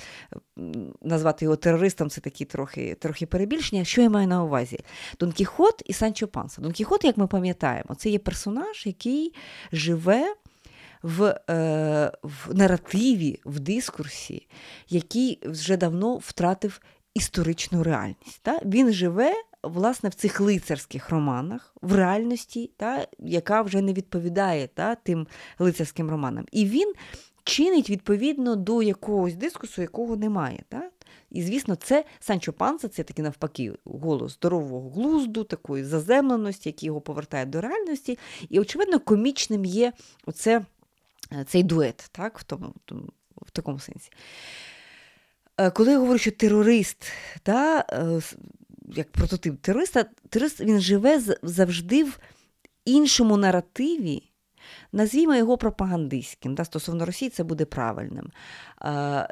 [1.02, 3.84] назвати його терористом це такі трохи трохи перебільшення.
[3.84, 4.80] Що я маю на увазі?
[5.20, 6.62] Дон Кіхот і Санчо Панса.
[6.62, 9.34] Дон Кіхот, як ми пам'ятаємо, це є персонаж, який
[9.72, 10.36] живе живе
[11.04, 14.48] в е, в наративі, в дискурсі,
[14.90, 16.82] який вже давно втратив
[17.14, 18.40] історичну реальність.
[18.42, 18.60] Та?
[18.66, 23.08] Він живе власне в цих лицарських романах, в реальності, та?
[23.20, 25.28] яка вже не відповідає та, тим
[25.60, 26.46] лицарським романам.
[26.52, 26.94] І він
[27.44, 30.64] чинить відповідно до якогось дискусу, якого немає.
[30.70, 30.90] Та?
[31.32, 37.02] І, звісно, це Санчо Панса, це такий навпаки голос здорового глузду, такої заземленості, який його
[37.02, 38.20] повертає до реальності.
[38.50, 39.94] І, очевидно, комічним є
[40.26, 40.66] оце,
[41.32, 42.74] е, цей дует, так, в, тому,
[43.42, 44.10] в такому сенсі.
[45.58, 47.12] Е, коли я говорю, що терорист,
[47.44, 48.22] та, е,
[48.88, 52.20] як прототип терориста, терорист він живе завжди в
[52.86, 54.33] іншому наративі.
[54.92, 58.32] Назвімо його пропагандистським, да, стосовно Росії це буде правильним.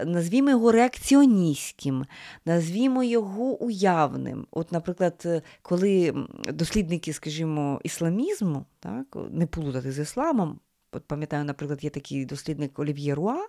[0.05, 2.05] Назвімо його реакціоністським,
[2.45, 4.47] назвімо його уявним.
[4.51, 6.13] От, Наприклад, коли
[6.53, 10.59] дослідники, скажімо, ісламізму, так, не плутати з ісламом,
[10.91, 13.47] от пам'ятаю, наприклад, є такий дослідник Олів'є Руа.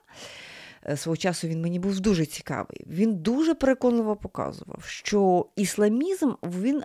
[0.87, 2.85] Е, свого часу він мені був дуже цікавий.
[2.87, 6.83] Він дуже переконливо показував, що ісламізм він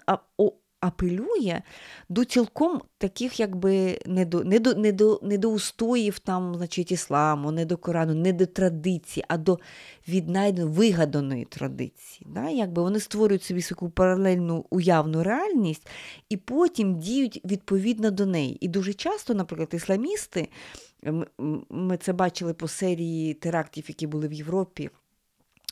[0.80, 1.62] апелює
[2.10, 7.66] до цілком таких, якби не до не до, не до, устоїв там, значить, ісламу, не
[7.66, 9.60] до Корану, не до традиції, а до
[10.08, 12.28] віднайденої вигаданої традиції.
[12.34, 12.50] Да?
[12.50, 15.88] Якби Вони створюють собі таку паралельну уявну реальність
[16.30, 18.66] і потім діють відповідно до неї.
[18.66, 20.50] І дуже часто, наприклад, ісламісти,
[21.70, 24.90] ми це бачили по серії терактів, які були в Європі.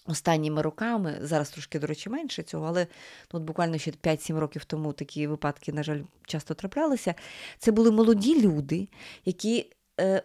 [0.07, 2.87] Останніми роками, зараз трошки, до речі, менше цього, але
[3.33, 7.15] ну, от буквально ще 5-7 років тому такі випадки, на жаль, часто траплялися.
[7.57, 8.87] Це були молоді люди,
[9.25, 10.23] які е,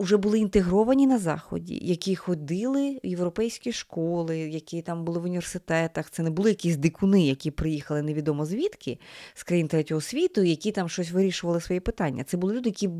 [0.00, 6.10] вже були інтегровані на Заході, які ходили в європейські школи, які там були в університетах.
[6.10, 8.98] Це не були якісь дикуни, які приїхали невідомо звідки
[9.34, 12.24] з країн третього світу, які там щось вирішували свої питання.
[12.24, 12.90] Це були люди, які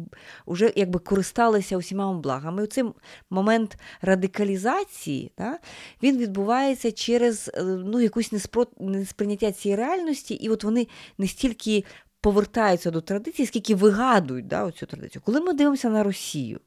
[0.46, 2.64] вже якби користалися усіма благами.
[2.64, 2.84] І цей
[3.30, 5.58] момент радикалізації да,
[6.02, 8.32] він відбувається через е, ну, якусь
[8.80, 10.86] несприйняття цієї реальності, і от вони
[11.18, 11.84] не стільки
[12.22, 15.22] повертаються до традиції, скільки вигадують да, оцю традицію.
[15.24, 16.60] Коли ми дивимося на Росію,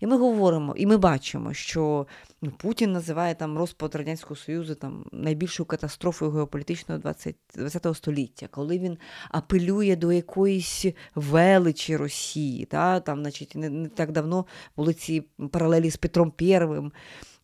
[0.00, 2.06] і ми говоримо, і ми бачимо, що
[2.42, 8.78] ну, Путін називає там розпад Радянського Союзу там найбільшою катастрофою геополітичного 20, 20 століття, коли
[8.78, 8.98] він
[9.30, 10.84] апелює до якоїсь
[11.14, 12.64] величі Росії.
[12.64, 16.60] Та, там, значить, Не, не так давно були ці паралелі з Петром І.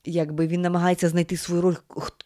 [0.04, 1.74] Якби він намагається знайти свою роль,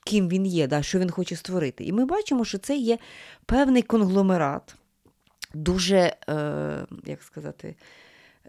[0.06, 1.84] ким він є, да, що він хоче створити.
[1.84, 2.98] І ми бачимо, що це є
[3.46, 4.76] певний конгломерат
[5.54, 7.74] дуже, е, як сказати,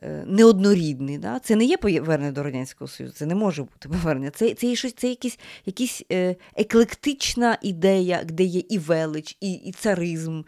[0.06, 1.18] Е, неоднорідний.
[1.18, 1.40] Да?
[1.40, 4.32] Це не є повернення до Радянського Союзу, це не може бути повернення.
[4.32, 9.72] Це це, щось, це якісь, якісь е, еклектична ідея, де є і велич, і і
[9.72, 10.42] царизм,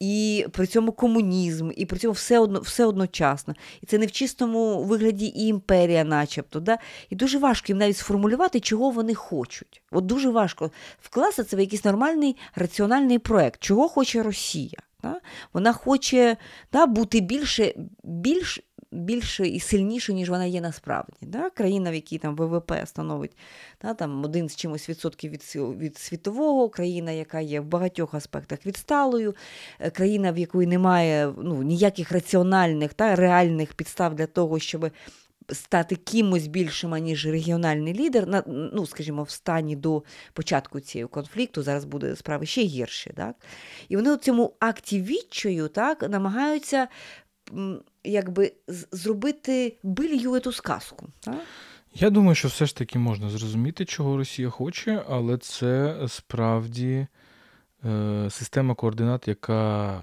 [0.00, 3.54] і при цьому комунізм, і при цьому все одно, все одночасно.
[3.82, 6.60] І це не в чистому вигляді і імперія, начебто.
[6.60, 6.78] Да?
[7.10, 9.82] І дуже важко їм навіть сформулювати, чого вони хочуть.
[9.90, 10.70] От дуже важко
[11.00, 14.78] вкласти це в якийсь нормальний раціональний проект, чого хоче Росія.
[15.02, 15.20] Да?
[15.52, 16.36] Вона хоче
[16.72, 18.60] да, бути більше, більш
[18.92, 21.16] більше і сильніше, ніж вона є насправді.
[21.22, 21.50] Да?
[21.50, 23.36] Країна, в якій там ВВП становить
[23.82, 28.66] да, там, один з чимось відсотків від від світового, країна, яка є в багатьох аспектах
[28.66, 29.34] відсталою,
[29.80, 34.90] е, країна, в якої немає ну, ніяких раціональних та реальних підстав для того, щоб.
[35.52, 41.62] Стати кимось більшим, ніж регіональний лідер, на, ну, скажімо, в стані до початку цього конфлікту,
[41.62, 43.10] зараз буде справи ще гірші.
[43.16, 43.36] Так?
[43.88, 46.88] І вони у цьому акті відчаю так, намагаються
[48.04, 48.52] якби
[48.92, 51.08] зробити билью ту сказку.
[51.20, 51.38] Так?
[51.94, 57.06] Я думаю, що все ж таки можна зрозуміти, чого Росія хоче, але це справді
[57.84, 60.02] е, система координат, яка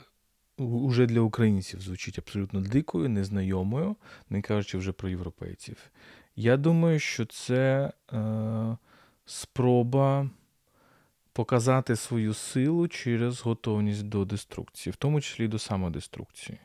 [0.59, 3.95] вже для українців звучить абсолютно дикою, незнайомою,
[4.29, 5.77] не кажучи вже про європейців.
[6.35, 8.77] Я думаю, що це е,
[9.25, 10.29] спроба
[11.33, 16.59] показати свою силу через готовність до деструкції, в тому числі до самодеструкції.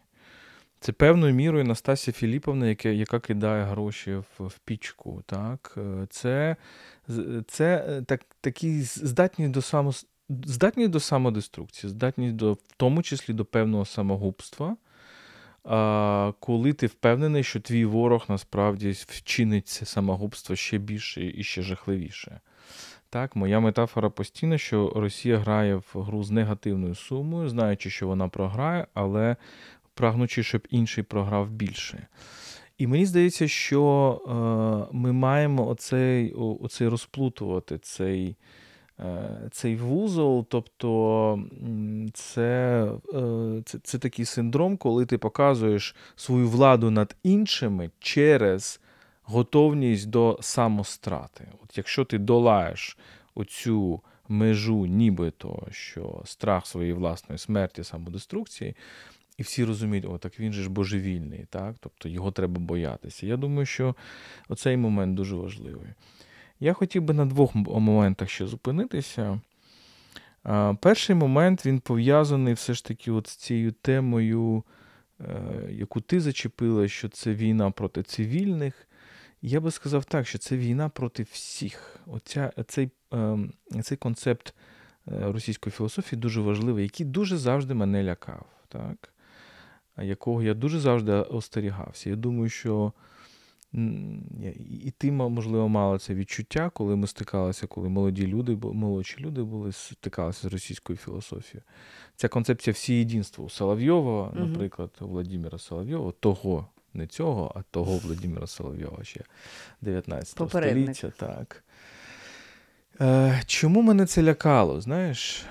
[0.81, 5.23] Це певною мірою Настасія Філіповна, яка яка кидає гроші в, в пічку.
[5.27, 5.79] Так?
[6.11, 6.57] Це
[7.47, 9.93] це е, так, такі здатні до само,
[10.29, 14.77] здатні до самодеструкції, здатні до, в тому числі до певного самогубства.
[16.41, 22.41] Коли ти впевнений, що твій ворог насправді вчинить це самогубство ще більше і ще жахливіше.
[23.11, 28.29] Так, Моя метафора постійна, що Росія грає в гру з негативною сумою, знаючи, що вона
[28.29, 29.37] програє, але
[29.95, 32.07] прагнучи, щоб інший програв більше.
[32.79, 34.21] І мені здається, що
[34.91, 38.37] е, ми маємо оцей оцей розплутувати цей
[39.51, 41.39] цей вузол, тобто
[42.15, 48.81] це, е, це, це такий синдром, коли ти показуєш свою владу над іншими через
[49.23, 51.49] готовність до самострати.
[51.65, 52.99] От Якщо ти долаєш
[53.35, 58.77] оцю межу, нібито що страх своєї власної смерті, самодеструкції,
[59.39, 61.77] і всі розуміють, о, так він же ж божевільний, так?
[61.81, 63.27] тобто його треба боятися.
[63.27, 63.95] Я думаю, що
[64.49, 65.89] оцей момент дуже важливий.
[66.65, 69.41] Я хотів би на двох моментах ще зупинитися.
[70.81, 74.65] Перший момент він пов'язаний все ж таки от з цією темою,
[75.21, 75.25] е,
[75.71, 78.89] яку ти зачепила, що це війна проти цивільних.
[79.43, 81.97] Я би сказав так, що це війна проти всіх.
[82.07, 84.55] Оця, Цей ем, цей концепт
[85.09, 88.47] е, російської філософії дуже важливий, який дуже завжди мене лякав.
[88.69, 89.13] Так?
[90.03, 92.11] якого я дуже завжди остерігався.
[92.11, 92.93] Я думаю, що
[94.85, 99.73] і ти, можливо, мала це відчуття, коли ми стикалися, коли молоді люди, молодші люди були,
[99.73, 101.63] стикалися з російською філософією.
[102.17, 108.47] Ця концепція всієдинства у Соловйова, наприклад, у Владимира Соловйова, того, не цього, а того Владимира
[108.47, 109.21] Соловйова ще
[109.81, 111.13] 19 століття.
[111.17, 111.65] так.
[113.01, 114.81] Е, Чому мене це лякало?
[114.81, 115.47] Знаєш?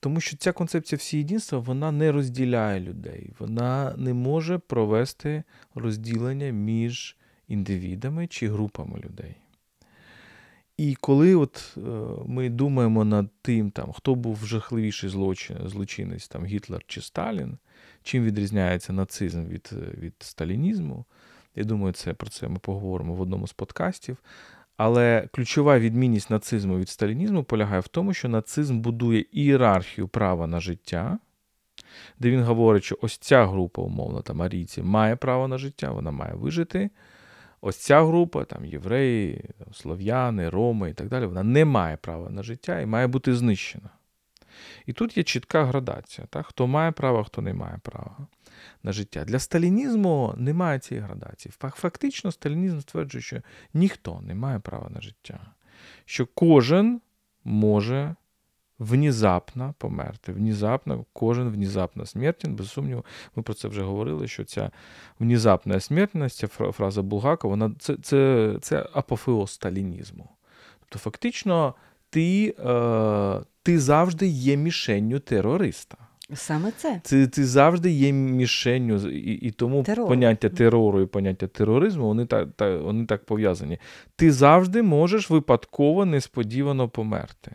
[0.00, 5.42] Тому що ця концепція всієдинства вона не розділяє людей, вона не може провести
[5.74, 7.16] розділення між
[7.48, 9.36] індивідами чи групами людей.
[10.76, 11.80] І коли от е,
[12.26, 17.58] ми думаємо над тим, там, хто був жахливіший злочин, злочинець, там, Гітлер чи Сталін,
[18.02, 21.04] чим відрізняється нацизм від від сталінізму,
[21.56, 24.16] я думаю, це про це ми поговоримо в одному з подкастів.
[24.78, 30.60] Але ключова відмінність нацизму від сталінізму полягає в тому, що нацизм будує ієрархію права на
[30.60, 31.18] життя,
[32.18, 36.10] де він говорить, що ось ця група, умовно, там арійці, має право на життя, вона
[36.10, 36.90] має вижити.
[37.60, 42.42] Ось ця група, там євреї, слов'яни, роми і так далі, вона не має права на
[42.42, 43.90] життя і має бути знищена.
[44.86, 46.46] І тут є чітка градація, так?
[46.46, 48.16] хто має право, хто не має права
[48.82, 49.24] на життя.
[49.24, 51.52] Для сталінізму немає цієї градації.
[51.58, 53.42] Фактично, сталінізм стверджує, що
[53.74, 55.40] ніхто не має права на життя,
[56.04, 57.00] що кожен
[57.44, 58.14] може
[58.78, 60.32] внезапно померти.
[60.32, 63.04] Внезапно, кожен внезапно смертен, без сумніву,
[63.36, 64.70] ми про це вже говорили, що ця
[65.18, 70.30] внезапна смертність, ця фраза Булгакова, вона це, це, це апофеоз сталінізму.
[70.80, 71.74] Тобто, фактично,
[72.10, 75.96] ти, е, ти завжди є мішенню терориста.
[76.34, 77.00] Саме це.
[77.04, 80.08] Ти, ти завжди є мішенню, і і тому Терор.
[80.08, 83.78] поняття терору і поняття тероризму вони так та, вони так пов'язані.
[84.16, 87.52] Ти завжди можеш випадково несподівано померти.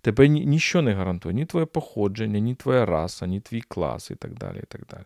[0.00, 4.14] Тебе ні, ніщо не гарантує, ні твоє походження, ні твоя раса, ні твій клас і
[4.14, 4.58] так далі.
[4.62, 5.04] і так далі.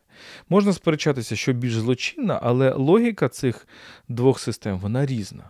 [0.49, 3.69] Можна сперечатися, що більш злочинна, але логіка цих
[4.09, 5.45] двох систем вона різна.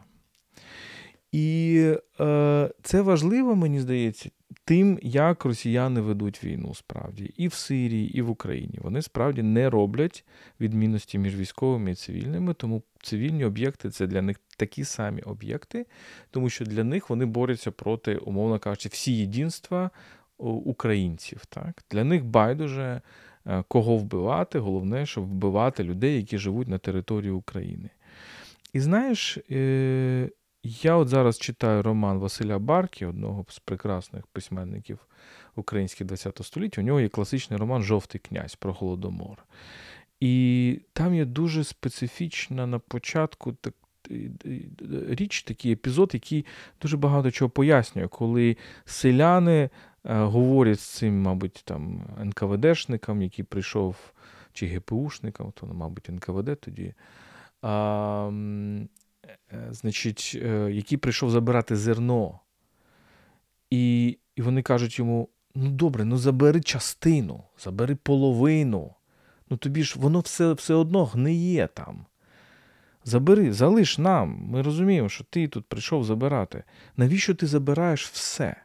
[1.32, 4.30] І е, це важливо, мені здається,
[4.64, 8.78] тим, як росіяни ведуть війну справді і в Сирії, і в Україні.
[8.82, 10.24] Вони справді не роблять
[10.60, 15.86] відмінності між військовими і цивільними, тому цивільні об'єкти це для них такі самі об'єкти,
[16.30, 19.90] тому що для них вони борються проти, умовно кажучи, всі єдинства
[20.38, 21.42] українців.
[21.48, 21.84] Так?
[21.90, 23.00] Для них байдуже
[23.46, 27.90] е, кого вбивати, головне, щоб вбивати людей, які живуть на території України.
[28.72, 30.28] І знаєш, е,
[30.68, 34.98] я от зараз читаю роман Василя Баркі, одного з прекрасних письменників
[35.56, 36.80] українських ХХ століття.
[36.80, 39.44] У нього є класичний роман Жовтий князь про Голодомор.
[40.20, 43.74] І там є дуже специфічна на початку так,
[45.08, 46.46] річ, такий епізод, який
[46.82, 49.70] дуже багато чого пояснює, коли селяни е,
[50.14, 53.96] говорять з цим, мабуть, там НКВДшником, який прийшов,
[54.52, 56.94] чи ГПУшником, то, мабуть, НКВД тоді.
[57.62, 58.30] А,
[59.70, 62.40] значить, е, який прийшов забирати зерно.
[63.70, 68.94] І і вони кажуть йому: ну добре, ну забери частину, забери половину.
[69.50, 72.06] Ну тобі ж воно все все одно гниє там.
[73.04, 74.38] Забери, залиш нам.
[74.50, 76.64] Ми розуміємо, що ти тут прийшов забирати.
[76.96, 78.56] Навіщо ти забираєш все?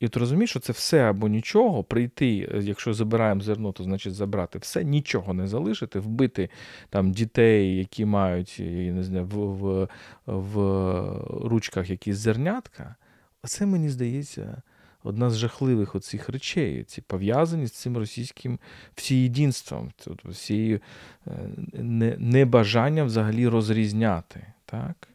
[0.00, 4.14] І ти розумієш, що це все або нічого, прийти, е, якщо забираємо зерно, то значить
[4.14, 6.50] забрати все, нічого не залишити, вбити
[6.90, 9.88] там дітей, які мають я не знаю, в, в,
[10.26, 12.94] в ручках якісь зернятка.
[13.42, 14.62] Оце мені здається
[15.02, 18.58] одна з жахливих оцих речей, ці пов'язані з цим російським
[18.94, 19.90] всієдинством,
[20.24, 20.80] всією
[21.26, 21.30] е,
[22.18, 24.46] небажанням взагалі розрізняти.
[24.64, 25.08] так?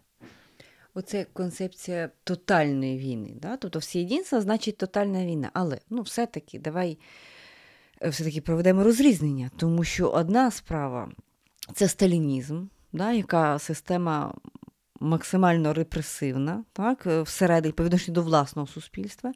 [0.94, 3.34] Оце концепція тотальної війни.
[3.42, 3.58] Да?
[3.58, 5.50] Тобто всі єдинства значить тотальна війна.
[5.54, 6.98] Але ну, все-таки давай
[8.02, 11.12] е, все-таки проведемо розрізнення, тому що одна справа
[11.74, 14.34] це сталінізм, да, яка система
[15.02, 19.32] максимально репресивна, так, е, всередині по відношенню до власного суспільства,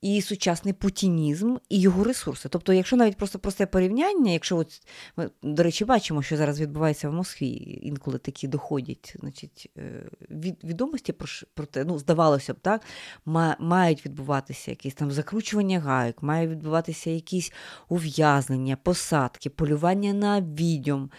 [0.00, 2.48] і сучасний путінізм і його ресурси.
[2.48, 4.82] Тобто, якщо навіть просто просте порівняння, якщо от,
[5.16, 10.64] ми, до речі, бачимо, що зараз відбувається в Москві, інколи такі доходять значить, е, від
[10.64, 12.82] відомості про про те, ну, здавалося б, так,
[13.58, 17.52] мають відбуватися якісь там закручування гайок, має відбуватися якісь
[17.88, 21.10] ув'язнення, посадки, полювання на відьом,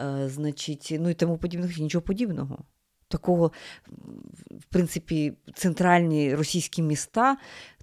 [0.00, 2.64] е, значить, ну і тому подібних, нічого подібного
[3.08, 3.52] такого,
[4.50, 7.36] в принципі, центральні російські міста.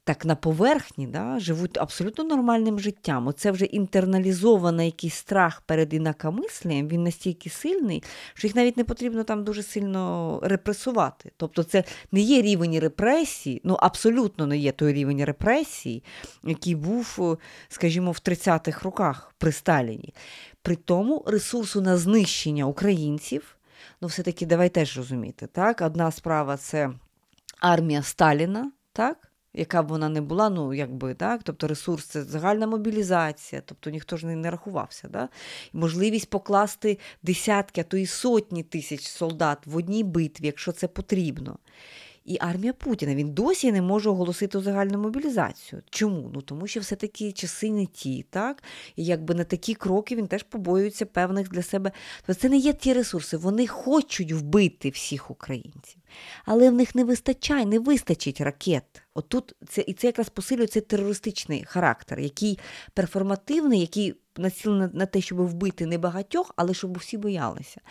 [0.05, 3.27] Так на поверхні да, живуть абсолютно нормальним життям.
[3.27, 8.03] Оце вже інтерналізований якийсь страх перед інакомислям, він настільки сильний,
[8.33, 11.31] що їх навіть не потрібно там дуже сильно репресувати.
[11.37, 16.03] Тобто це не є рівень репресій, ну абсолютно не є той рівень репресій,
[16.43, 17.37] який був,
[17.69, 20.13] скажімо, в 30-х роках при Сталіні.
[20.61, 23.57] При тому ресурсу на знищення українців
[24.01, 25.47] ну, все-таки давай теж розуміти.
[25.47, 25.81] так?
[25.81, 26.91] Одна справа це
[27.59, 29.33] армія Сталіна, так?
[29.53, 34.17] яка б вона не була, ну якби так, тобто ресурс це загальна мобілізація, тобто ніхто
[34.17, 35.07] ж не, не рахувався.
[35.07, 35.29] Да?
[35.73, 41.57] Можливість покласти десятки, а то і сотні тисяч солдат в одній битві, якщо це потрібно
[42.25, 43.15] і армія Путіна.
[43.15, 45.81] Він досі не може оголосити загальну мобілізацію.
[45.89, 46.31] Чому?
[46.33, 48.63] Ну тому що все-таки часи не ті, так?
[48.95, 51.91] І якби на такі кроки він теж побоюється певних для себе.
[52.25, 53.37] Тобто це не є ті ресурси.
[53.37, 56.01] Вони хочуть вбити всіх українців,
[56.45, 59.03] але в них не вистачає, не вистачить ракет.
[59.13, 62.59] Отут це і це якраз посилює цей терористичний характер, який
[62.93, 67.81] перформативний, який націлений на те, щоб вбити не багатьох, але щоб всі боялися.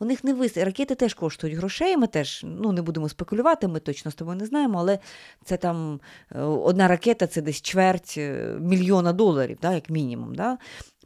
[0.00, 0.56] У них не вис...
[0.56, 1.96] Ракети теж коштують грошей.
[1.96, 4.98] Ми теж ну, не будемо спекулювати, ми точно з тобою не знаємо, але
[5.44, 6.00] це там
[6.32, 10.34] е, одна ракета це десь чверть е, мільйона доларів, да, як мінімум.
[10.34, 10.58] Да?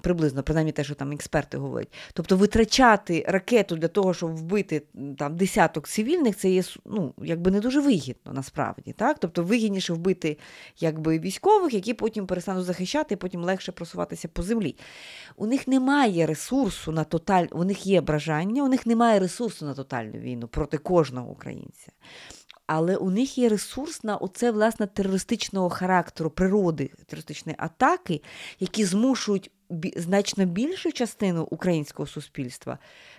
[0.03, 1.93] Приблизно, принаймні те, що там експерти говорять.
[2.13, 4.83] Тобто витрачати ракету для того, щоб вбити
[5.19, 8.93] там десяток цивільних, це є ну, якби не дуже вигідно насправді.
[8.93, 9.19] Так?
[9.19, 10.39] Тобто вигідніше вбити
[10.79, 14.77] якби, військових, які потім перестануть захищати, і потім легше просуватися по землі.
[15.37, 17.47] У них немає ресурсу на тоталь...
[17.51, 21.93] у них є бажання, у них немає ресурсу на тотальну війну проти кожного українця.
[22.67, 28.23] Але у них є ресурс на оце власне терористичного характеру, природи терористичної атаки,
[28.61, 29.51] які змушують
[29.97, 32.79] значно більшу частину українського суспільства,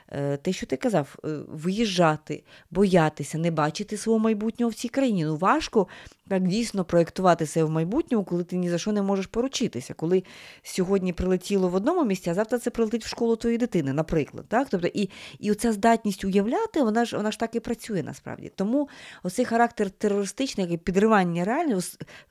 [0.10, 5.26] е, те, що ти казав, е, виїжджати, боятися, не бачити свого майбутнього в цій країні.
[5.26, 5.88] Ну важко
[6.28, 9.94] так дійсно проєктувати себе в майбутньому, коли ти ні за що не можеш поручитися.
[9.94, 10.24] Коли
[10.64, 14.46] сьогодні прилетіло в одному місці, а завтра це прилетить в школу твоєї дитини, наприклад.
[14.48, 14.68] Так?
[14.72, 18.52] Тобто, І і оця здатність уявляти, вона ж вона ж так і працює насправді.
[18.56, 18.90] Тому
[19.24, 21.80] оцей характер терористичний, підривання реально,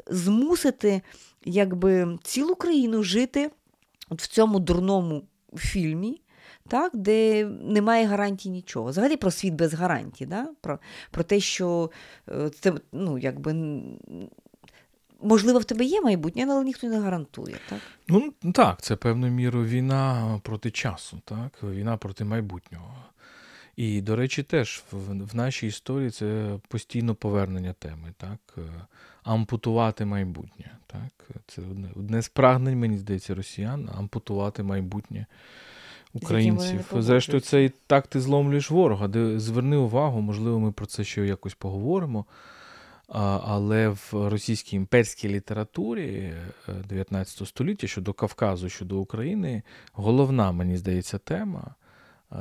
[0.07, 1.03] змусити
[1.45, 3.51] якби цілу країну жити
[4.09, 5.23] от в цьому дурному
[5.57, 6.21] фільмі,
[6.69, 8.91] так, де немає гарантій нічого.
[8.91, 10.49] Взагалі про світ без гарантій, да?
[10.61, 10.79] про
[11.11, 11.91] про те, що
[12.29, 13.83] е, це ну, якби.
[15.25, 17.79] Можливо, в тебе є майбутнє, але ніхто не гарантує, так?
[18.09, 21.63] Ну так, це певною мірою війна проти часу, так?
[21.63, 22.95] Війна проти майбутнього.
[23.77, 28.59] І, до речі, теж в, в нашій історії це постійно повернення теми, так?
[29.23, 30.71] Ампутувати майбутнє.
[30.87, 31.31] Так?
[31.47, 35.27] Це одне, одне з прагнень, мені здається, росіян ампутувати майбутнє
[36.13, 36.93] українців.
[36.99, 39.09] Зрештою, це і так ти зломлюєш ворога.
[39.09, 42.25] Де зверни увагу, можливо, ми про це ще якось поговоримо.
[43.45, 46.35] Але в російській імперській літературі
[46.89, 49.63] 19 е, століття щодо Кавказу, щодо України,
[49.93, 51.75] головна, мені здається, тема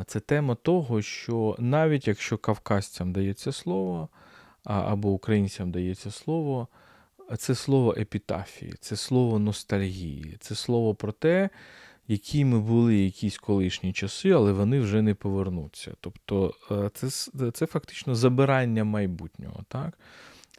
[0.05, 4.09] це тема того, що навіть якщо кавказцям дається слово,
[4.63, 6.67] або українцям дається слово,
[7.37, 11.49] це слово епітафії, це слово ностальгії, це слово про те,
[12.07, 15.93] які ми були якісь колишні часи, але вони вже не повернуться.
[15.99, 17.09] Тобто е, це
[17.51, 19.63] це фактично забирання майбутнього.
[19.67, 19.97] так?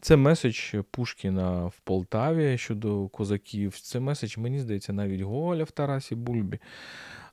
[0.01, 3.81] Це меседж Пушкіна в Полтаві щодо козаків.
[3.81, 6.59] Це меседж, мені здається, навіть Гоголя в Тарасі Бульбі.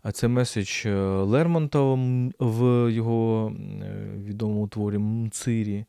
[0.03, 1.95] А це меседж е, Лермонтова
[2.39, 3.55] в його е,
[4.25, 5.85] відомому творі Мцирі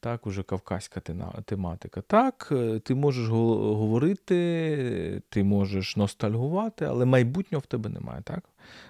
[0.00, 1.00] так, уже кавказька
[1.44, 2.00] тематика.
[2.00, 8.22] Так, е, ти можеш говорити, ти можеш ностальгувати, але майбутнього в тебе немає.
[8.22, 8.44] так?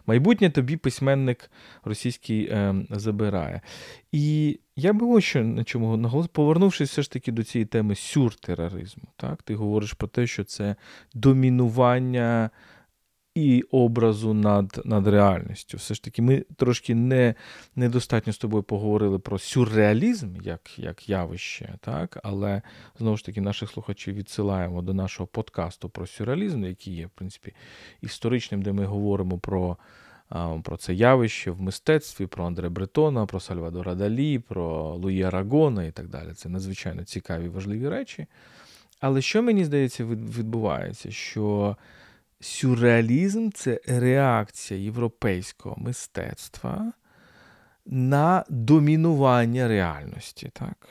[0.06, 1.50] Майбутнє тобі письменник
[1.84, 3.60] російський е, забирає.
[4.12, 7.94] І я би ось що на чому наголосив, повернувшись все ж таки до цієї теми
[7.94, 9.04] сюртероризму.
[9.16, 9.42] Так?
[9.42, 10.76] Ти говориш про те, що це
[11.14, 12.50] домінування
[13.38, 15.76] і образу над над реальністю.
[15.76, 17.34] Все ж таки, ми трошки не,
[17.76, 22.18] недостатньо з тобою поговорили про сюрреалізм як як явище, так?
[22.22, 22.62] але
[22.98, 27.52] знову ж таки наших слухачів відсилаємо до нашого подкасту про сюрреалізм, який є, в принципі,
[28.02, 29.76] історичним, де ми говоримо про.
[30.62, 35.90] Про це явище в мистецтві, про Андре Бретона, про Сальвадора Далі, про Луї Арагона і
[35.90, 36.32] так далі.
[36.34, 38.26] Це надзвичайно цікаві важливі речі.
[39.00, 41.10] Але що мені здається, відбувається?
[41.10, 41.76] Що
[42.40, 46.92] сюрреалізм це реакція європейського мистецтва
[47.86, 50.50] на домінування реальності.
[50.52, 50.88] так?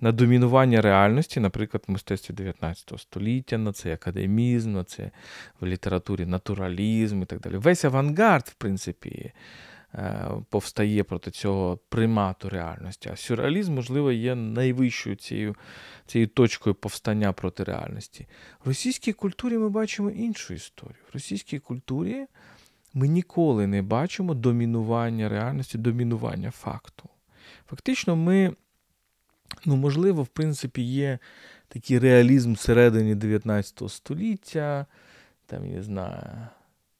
[0.00, 5.10] На домінування реальності, наприклад, в мистецтві 19 століття, на це академізм, на це
[5.60, 7.56] в літературі натуралізм і так далі.
[7.56, 9.32] Весь авангард, в принципі,
[10.48, 13.10] повстає проти цього примату реальності.
[13.12, 15.56] А сюрреалізм, можливо, є найвищою цією
[16.06, 18.26] цією точкою повстання проти реальності.
[18.64, 21.02] В російській культурі ми бачимо іншу історію.
[21.10, 22.26] В російській культурі
[22.94, 27.08] ми ніколи не бачимо домінування реальності, домінування факту.
[27.70, 28.52] Фактично, ми,
[29.64, 31.18] ну, можливо, в принципі, є
[31.68, 34.86] такий реалізм всередині 19 століття,
[35.46, 36.48] там, я знаю.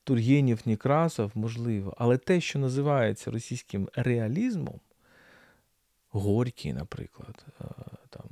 [0.04, 4.80] Тургенів, Некрасов, можливо, але те, що називається російським реалізмом,
[6.10, 7.64] Горький, наприклад, е,
[8.10, 8.24] там,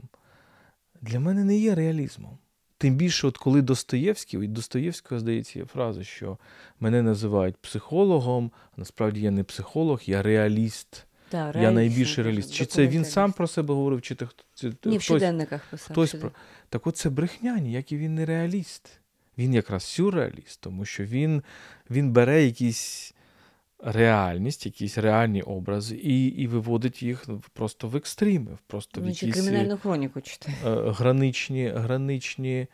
[1.00, 2.38] для мене не є реалізмом.
[2.78, 6.38] Тим більше, от коли Достоєвський, від Достоєвського, здається, є фраза, що
[6.80, 11.06] мене називають психологом, а насправді я не психолог, я реаліст.
[11.30, 12.54] Да, я найбільший реаліст.
[12.54, 14.16] Чи це він сам про себе говорив, чи
[14.62, 15.92] Ні, хтось, в щоденниках писав.
[15.92, 16.30] Хтось про...
[16.68, 19.01] Так от це брехня, ніякий він не реаліст.
[19.38, 21.42] Він якраз сюрреаліст, тому що він
[21.90, 23.14] він бере якісь
[23.82, 28.58] реальність, якісь реальні образи і і виводить їх просто в екстрими.
[28.66, 30.56] просто в якісь кримінальну хроніку читає.
[30.66, 32.66] Е, граничні, граничні,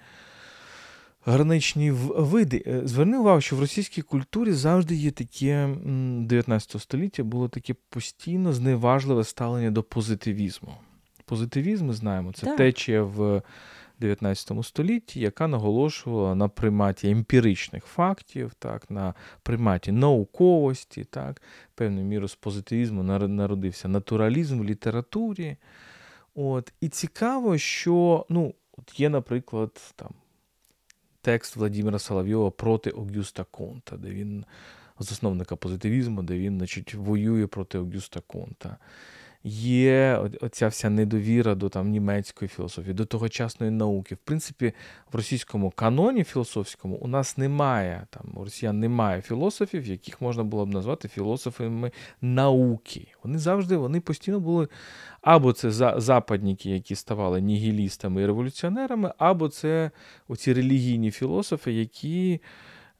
[1.24, 2.62] граничні види.
[2.66, 8.52] Е, зверни увагу, що в російській культурі завжди є таке 19 століття було таке постійно
[8.52, 10.74] зневажливе ставлення до позитивізму.
[11.24, 12.56] Позитивізм, ми знаємо, це так.
[12.56, 13.42] течія в.
[14.00, 21.42] 19 столітті, яка наголошувала на приматі емпіричних фактів, так, на приматі науковості, так,
[21.74, 25.56] певною мірою з позитивізму народився натуралізм в літературі.
[26.34, 30.10] От, І цікаво, що ну, от є, наприклад, там,
[31.20, 34.44] текст Владимира Соловйова проти Огюста Конта, де він
[34.98, 38.76] засновника позитивізму, де він значить, воює проти Огюста Конта.
[39.44, 44.14] Є оця вся недовіра до там німецької філософії, до тогочасної науки.
[44.14, 44.72] В принципі,
[45.12, 50.66] в російському каноні філософському у нас немає там у росіян немає філософів, яких можна було
[50.66, 53.06] б назвати філософами науки.
[53.24, 54.68] Вони завжди вони постійно були
[55.20, 55.70] або це
[56.00, 59.90] западники, які ставали нігілістами і революціонерами, або це
[60.28, 62.40] оці релігійні філософи, які.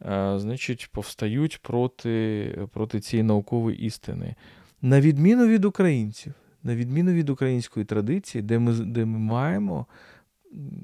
[0.03, 4.35] Е, значить, повстають проти проти цієї наукової істини.
[4.83, 9.87] На відміну від українців, на відміну від української традиції, де ми де ми маємо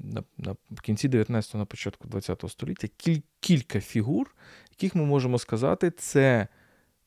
[0.03, 4.35] на, на в кінці 19-го, на початку 20-го століття кіль, кілька фігур,
[4.71, 6.47] яких ми можемо сказати, це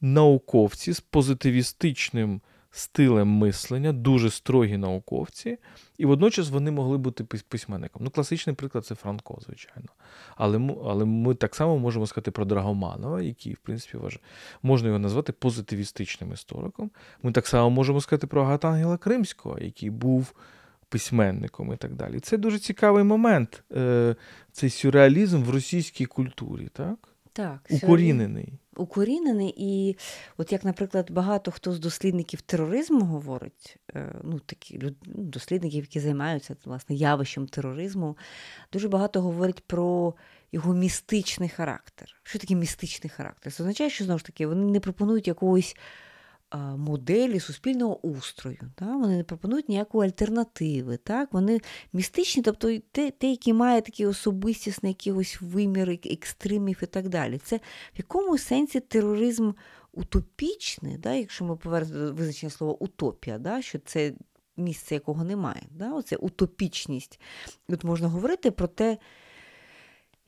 [0.00, 2.40] науковці з позитивістичним
[2.70, 5.58] стилем мислення, дуже строгі науковці,
[5.98, 8.02] і водночас вони могли бути письменником.
[8.04, 9.88] Ну, класичний приклад це Франко, звичайно.
[10.36, 14.22] Але але ми так само можемо сказати про Драгоманова, який, в принципі, вважає,
[14.62, 16.90] можна його назвати позитивістичним істориком.
[17.22, 20.32] Ми так само можемо сказати про Агатангела Кримського, який був.
[20.90, 22.20] Письменником і так далі.
[22.20, 24.16] Це дуже цікавий момент, е,
[24.52, 27.07] цей сюрреалізм в російській культурі, так?
[27.38, 28.52] Так, укорінений.
[28.76, 29.96] Укорінений, і
[30.36, 36.00] от як, наприклад, багато хто з дослідників тероризму говорить, е, ну такі ну, дослідників, які
[36.00, 38.16] займаються власне явищем тероризму,
[38.72, 40.14] дуже багато говорять про
[40.52, 42.16] його містичний характер.
[42.22, 43.52] Що таке містичний характер?
[43.52, 45.76] Це означає, що знову ж таки вони не пропонують якогось
[46.56, 48.58] моделі суспільного устрою.
[48.74, 48.94] Так?
[48.94, 50.96] Вони не пропонують ніякої альтернативи.
[50.96, 51.32] Так?
[51.32, 51.60] Вони
[51.92, 57.38] містичні, тобто те, те, які має такі особистісний якийсь вимір екстримів і так далі.
[57.38, 59.52] Це в якому сенсі тероризм
[59.92, 61.14] утопічний, да?
[61.14, 63.62] якщо ми повернемо до визначення слова утопія, да?
[63.62, 64.12] що це
[64.56, 65.62] місце, якого немає.
[65.70, 65.92] Да?
[65.92, 67.20] Оце утопічність.
[67.68, 68.98] От можна говорити про те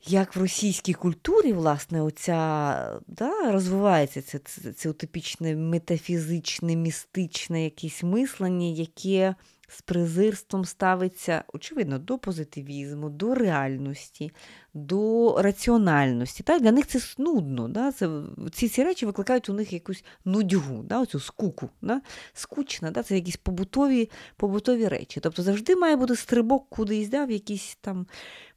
[0.05, 8.03] як в російській культурі, власне, оця, да, розвивається це, це, це утопічне метафізичне, містичне якесь
[8.03, 9.35] мислення, яке
[9.71, 14.31] з презирством ставиться, очевидно, до позитивізму, до реальності,
[14.73, 16.43] до раціональності.
[16.43, 16.61] Так?
[16.61, 17.67] Для них це нудно.
[17.67, 17.91] Да?
[17.91, 18.09] Це,
[18.51, 21.01] Ці ці речі викликають у них якусь нудьгу, да?
[21.01, 21.69] оцю скуку.
[21.81, 22.01] Да?
[22.33, 23.03] Скучна, да?
[23.03, 25.19] це якісь побутові побутові речі.
[25.19, 27.25] Тобто завжди має бути стрибок кудись, да?
[27.25, 28.07] в якісь там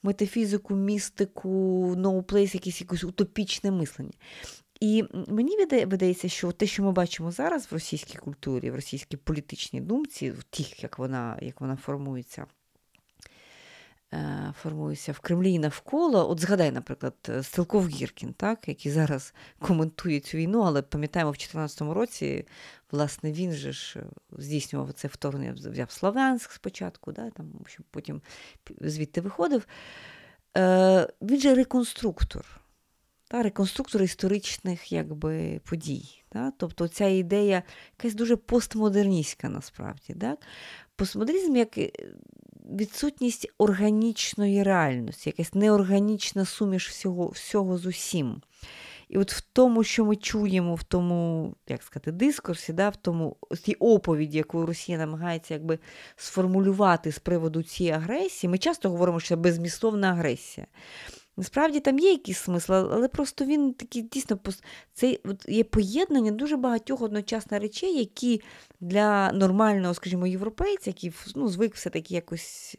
[0.02, 1.50] метафізику, містику,
[1.96, 4.12] no place, якесь якесь утопічне мислення.
[4.80, 9.80] І мені видається, що те, що ми бачимо зараз в російській культурі, в російській політичній
[9.80, 12.46] думці, в тих, як вона як вона формується,
[14.14, 16.30] е, формується в Кремлі і навколо.
[16.30, 21.80] От згадай, наприклад, Стрелков Гіркін, так, який зараз коментує цю війну, але пам'ятаємо, в 2014
[21.80, 22.46] році,
[22.92, 24.02] власне, він же ж
[24.38, 27.52] здійснював це вторгнення, взяв Слов'янськ спочатку, да, там,
[27.90, 28.22] потім
[28.80, 29.66] звідти виходив.
[30.56, 32.63] Е, Він же реконструктор
[33.28, 36.24] та, реконструктор історичних якби, подій.
[36.28, 36.52] Та?
[36.58, 37.62] Тобто ця ідея
[37.98, 40.14] якась дуже постмодерністська насправді.
[40.14, 40.38] Так?
[40.96, 41.90] Постмодернізм як е,
[42.70, 48.42] відсутність органічної реальності, якась неорганічна суміш всього всього з усім.
[49.08, 53.36] І от в тому, що ми чуємо, в тому, як сказати, дискурсі, да, в тому
[53.62, 55.78] тій оповіді, яку Росія намагається якби
[56.16, 60.66] сформулювати з приводу цієї агресії, ми часто говоримо, що це безмістовна агресія.
[61.36, 64.38] Насправді там є якийсь смисл, але просто він такий дійсно
[64.92, 65.18] це
[65.48, 68.42] є поєднання дуже багатьох одночасно речей, які
[68.80, 72.76] для нормального, скажімо, європейця, який ну, звик все-таки якось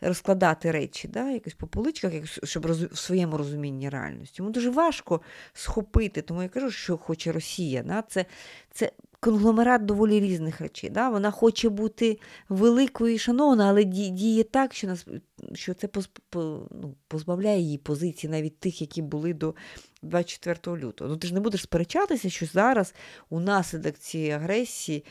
[0.00, 2.12] розкладати речі, да, якось по поличках,
[2.44, 2.82] щоб роз...
[2.82, 4.34] в своєму розумінні реальності.
[4.38, 5.20] Йому дуже важко
[5.52, 7.82] схопити, тому я кажу, що хоче Росія.
[7.82, 8.24] Да, Це
[8.72, 10.90] це конгломерат доволі різних речей.
[10.90, 11.08] Да?
[11.08, 15.06] Вона хоче бути великою і шановною, але діє так, що нас,
[15.54, 15.88] що це
[16.34, 19.54] ну, позбавляє її позиції, навіть тих, які були до
[20.02, 21.10] 24 лютого.
[21.10, 22.94] Ну ти ж не будеш сперечатися, що зараз
[23.30, 25.04] у наслідок цієї агресії.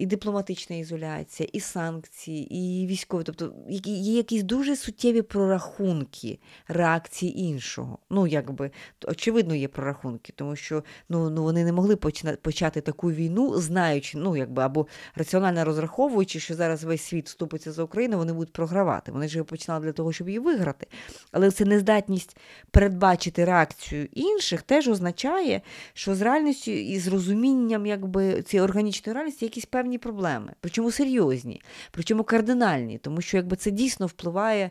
[0.00, 3.22] І дипломатична ізоляція, і санкції, і військові.
[3.24, 6.38] Тобто є якісь дуже суттєві прорахунки
[6.68, 7.98] реакції іншого.
[8.10, 8.70] Ну, якби
[9.06, 11.96] очевидно, є прорахунки, тому що ну, ну вони не могли
[12.42, 17.82] почати таку війну, знаючи, ну якби або раціонально розраховуючи, що зараз весь світ вступиться за
[17.82, 19.12] Україну, вони будуть програвати.
[19.12, 20.86] Вони ж його починали для того, щоб її виграти.
[21.32, 22.36] Але це нездатність
[22.70, 25.60] передбачити реакцію інших теж означає,
[25.92, 30.90] що з реальністю і з розумінням якби цієї органічної реальності якісь певні певні проблеми, причому
[30.90, 34.70] серйозні, причому кардинальні, тому що якби це дійсно впливає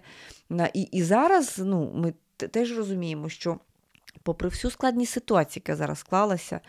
[0.49, 3.59] на і, і зараз ну, ми теж розуміємо, що.
[4.24, 6.59] Попри всю складність ситуації, яка зараз склалася,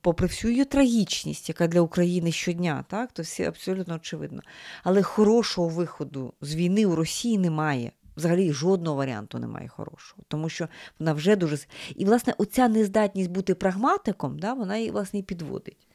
[0.00, 4.42] попри всю її трагічність, яка для України щодня, так, то все абсолютно очевидно.
[4.82, 7.92] Але хорошого виходу з війни у Росії немає.
[8.16, 10.68] Взагалі жодного варіанту немає хорошого, тому що
[10.98, 11.58] вона вже дуже.
[11.96, 15.89] І, власне, оця нездатність бути прагматиком, да, вона і власне і підводить.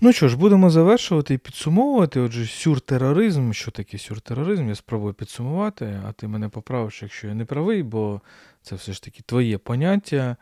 [0.00, 2.20] Ну що ж, будемо завершувати і підсумовувати.
[2.20, 3.52] Отже, сюртероризм.
[3.52, 4.68] Що таке сюртероризм?
[4.68, 8.20] Я спробую підсумувати, а ти мене поправиш, якщо я не правий, бо
[8.62, 10.36] це все ж таки твоє поняття.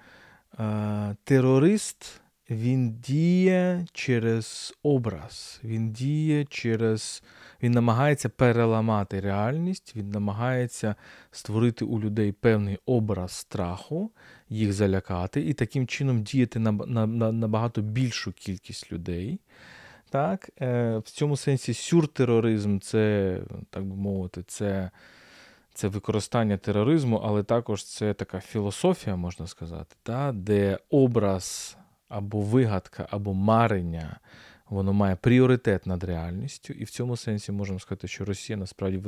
[1.24, 2.20] Терорист
[2.50, 7.22] він діє через образ, він діє через.
[7.62, 10.94] Він намагається переламати реальність, він намагається
[11.30, 14.10] створити у людей певний образ страху,
[14.48, 19.40] їх залякати, і таким чином діяти на на, на набагато більшу кількість людей.
[20.10, 20.50] Так?
[20.60, 23.38] Е, В цьому сенсі сюртероризм це,
[23.70, 24.90] так би мовити, це.
[25.76, 31.76] Це використання тероризму, але також це така філософія, можна сказати, та, де образ
[32.14, 34.20] або вигадка, або марення,
[34.68, 36.72] воно має пріоритет над реальністю.
[36.72, 39.00] І в цьому сенсі можемо сказати, що Росія насправді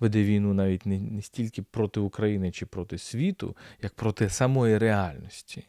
[0.00, 5.66] веде війну навіть не, стільки проти України чи проти світу, як проти самої реальності.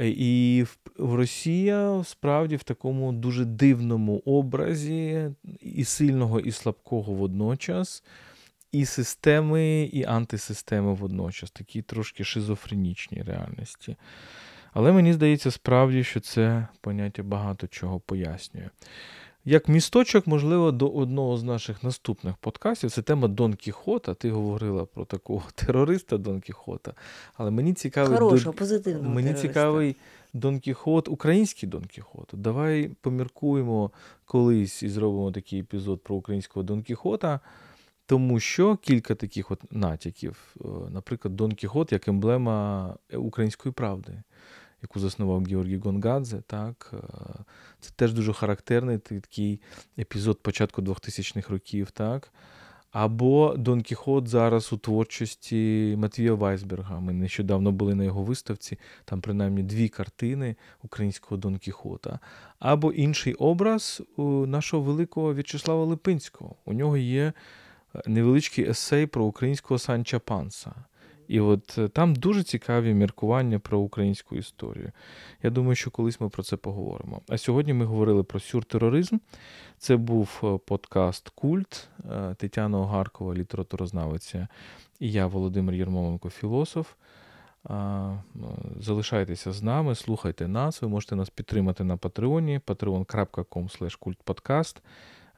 [0.00, 0.64] І
[0.96, 5.30] в Росія справді в такому дуже дивному образі
[5.60, 8.04] і сильного, і слабкого водночас,
[8.72, 13.96] і системи, і антисистеми водночас, такі трошки шизофренічні реальності.
[14.72, 18.70] Але мені здається, справді, що це поняття багато чого пояснює.
[19.44, 24.14] Як місточок, можливо, до одного з наших наступних подкастів це тема Дон Кіхота.
[24.14, 26.94] Ти говорила про такого терориста Дон Кіхота.
[27.34, 29.48] Але мені цікавий Хорошого, позитивного мені терориста.
[29.48, 29.96] цікавий
[30.32, 32.30] Дон Кіхот, український Дон Кіхот.
[32.32, 33.90] Давай поміркуємо
[34.24, 37.40] колись і зробимо такий епізод про українського Дон Кіхота.
[38.06, 44.22] Тому що кілька таких от натяків, е, наприклад, Дон Кіхот як емблема української правди
[44.82, 46.40] яку заснував Георгій Гонгадзе.
[46.46, 46.94] Так?
[46.94, 46.96] Е,
[47.80, 49.60] це теж дуже характерний такий
[49.98, 51.90] епізод початку 2000-х років.
[51.90, 52.32] так?
[52.92, 57.00] Або Дон Кіхот зараз у творчості Матвія Вайсберга.
[57.00, 62.18] Ми нещодавно були на його виставці, там принаймні дві картини українського Дон Кіхота.
[62.58, 64.02] Або інший образ
[64.46, 66.56] нашого великого В'ячеслава Липинського.
[66.64, 67.32] У нього є
[68.06, 70.74] невеличкий есей про українського Санча Панса.
[71.32, 74.92] І от е, там дуже цікаві міркування про українську історію.
[75.42, 77.20] Я думаю, що колись ми про це поговоримо.
[77.28, 79.18] А сьогодні ми говорили про сюртероризм.
[79.78, 84.48] Це був е, подкаст Культ е, Тетяна Огаркова, літературознавиця,
[85.00, 86.88] і я, Володимир Єрмоленко, філософ.
[88.80, 90.82] Залишайтеся з нами, слухайте нас.
[90.82, 94.76] Ви можете нас підтримати на Патреоні, patreon.com.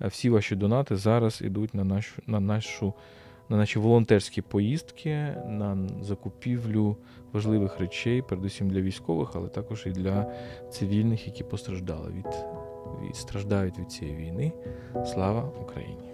[0.01, 2.95] Всі ваші донати зараз йдуть на нашу, на нашу
[3.49, 6.97] на наші волонтерські поїздки, на закупівлю
[7.33, 10.33] важливих речей, передусім для військових, але також і для
[10.71, 12.27] цивільних, які постраждали від,
[13.03, 14.53] від страждають від цієї війни.
[15.07, 16.14] Слава Україні!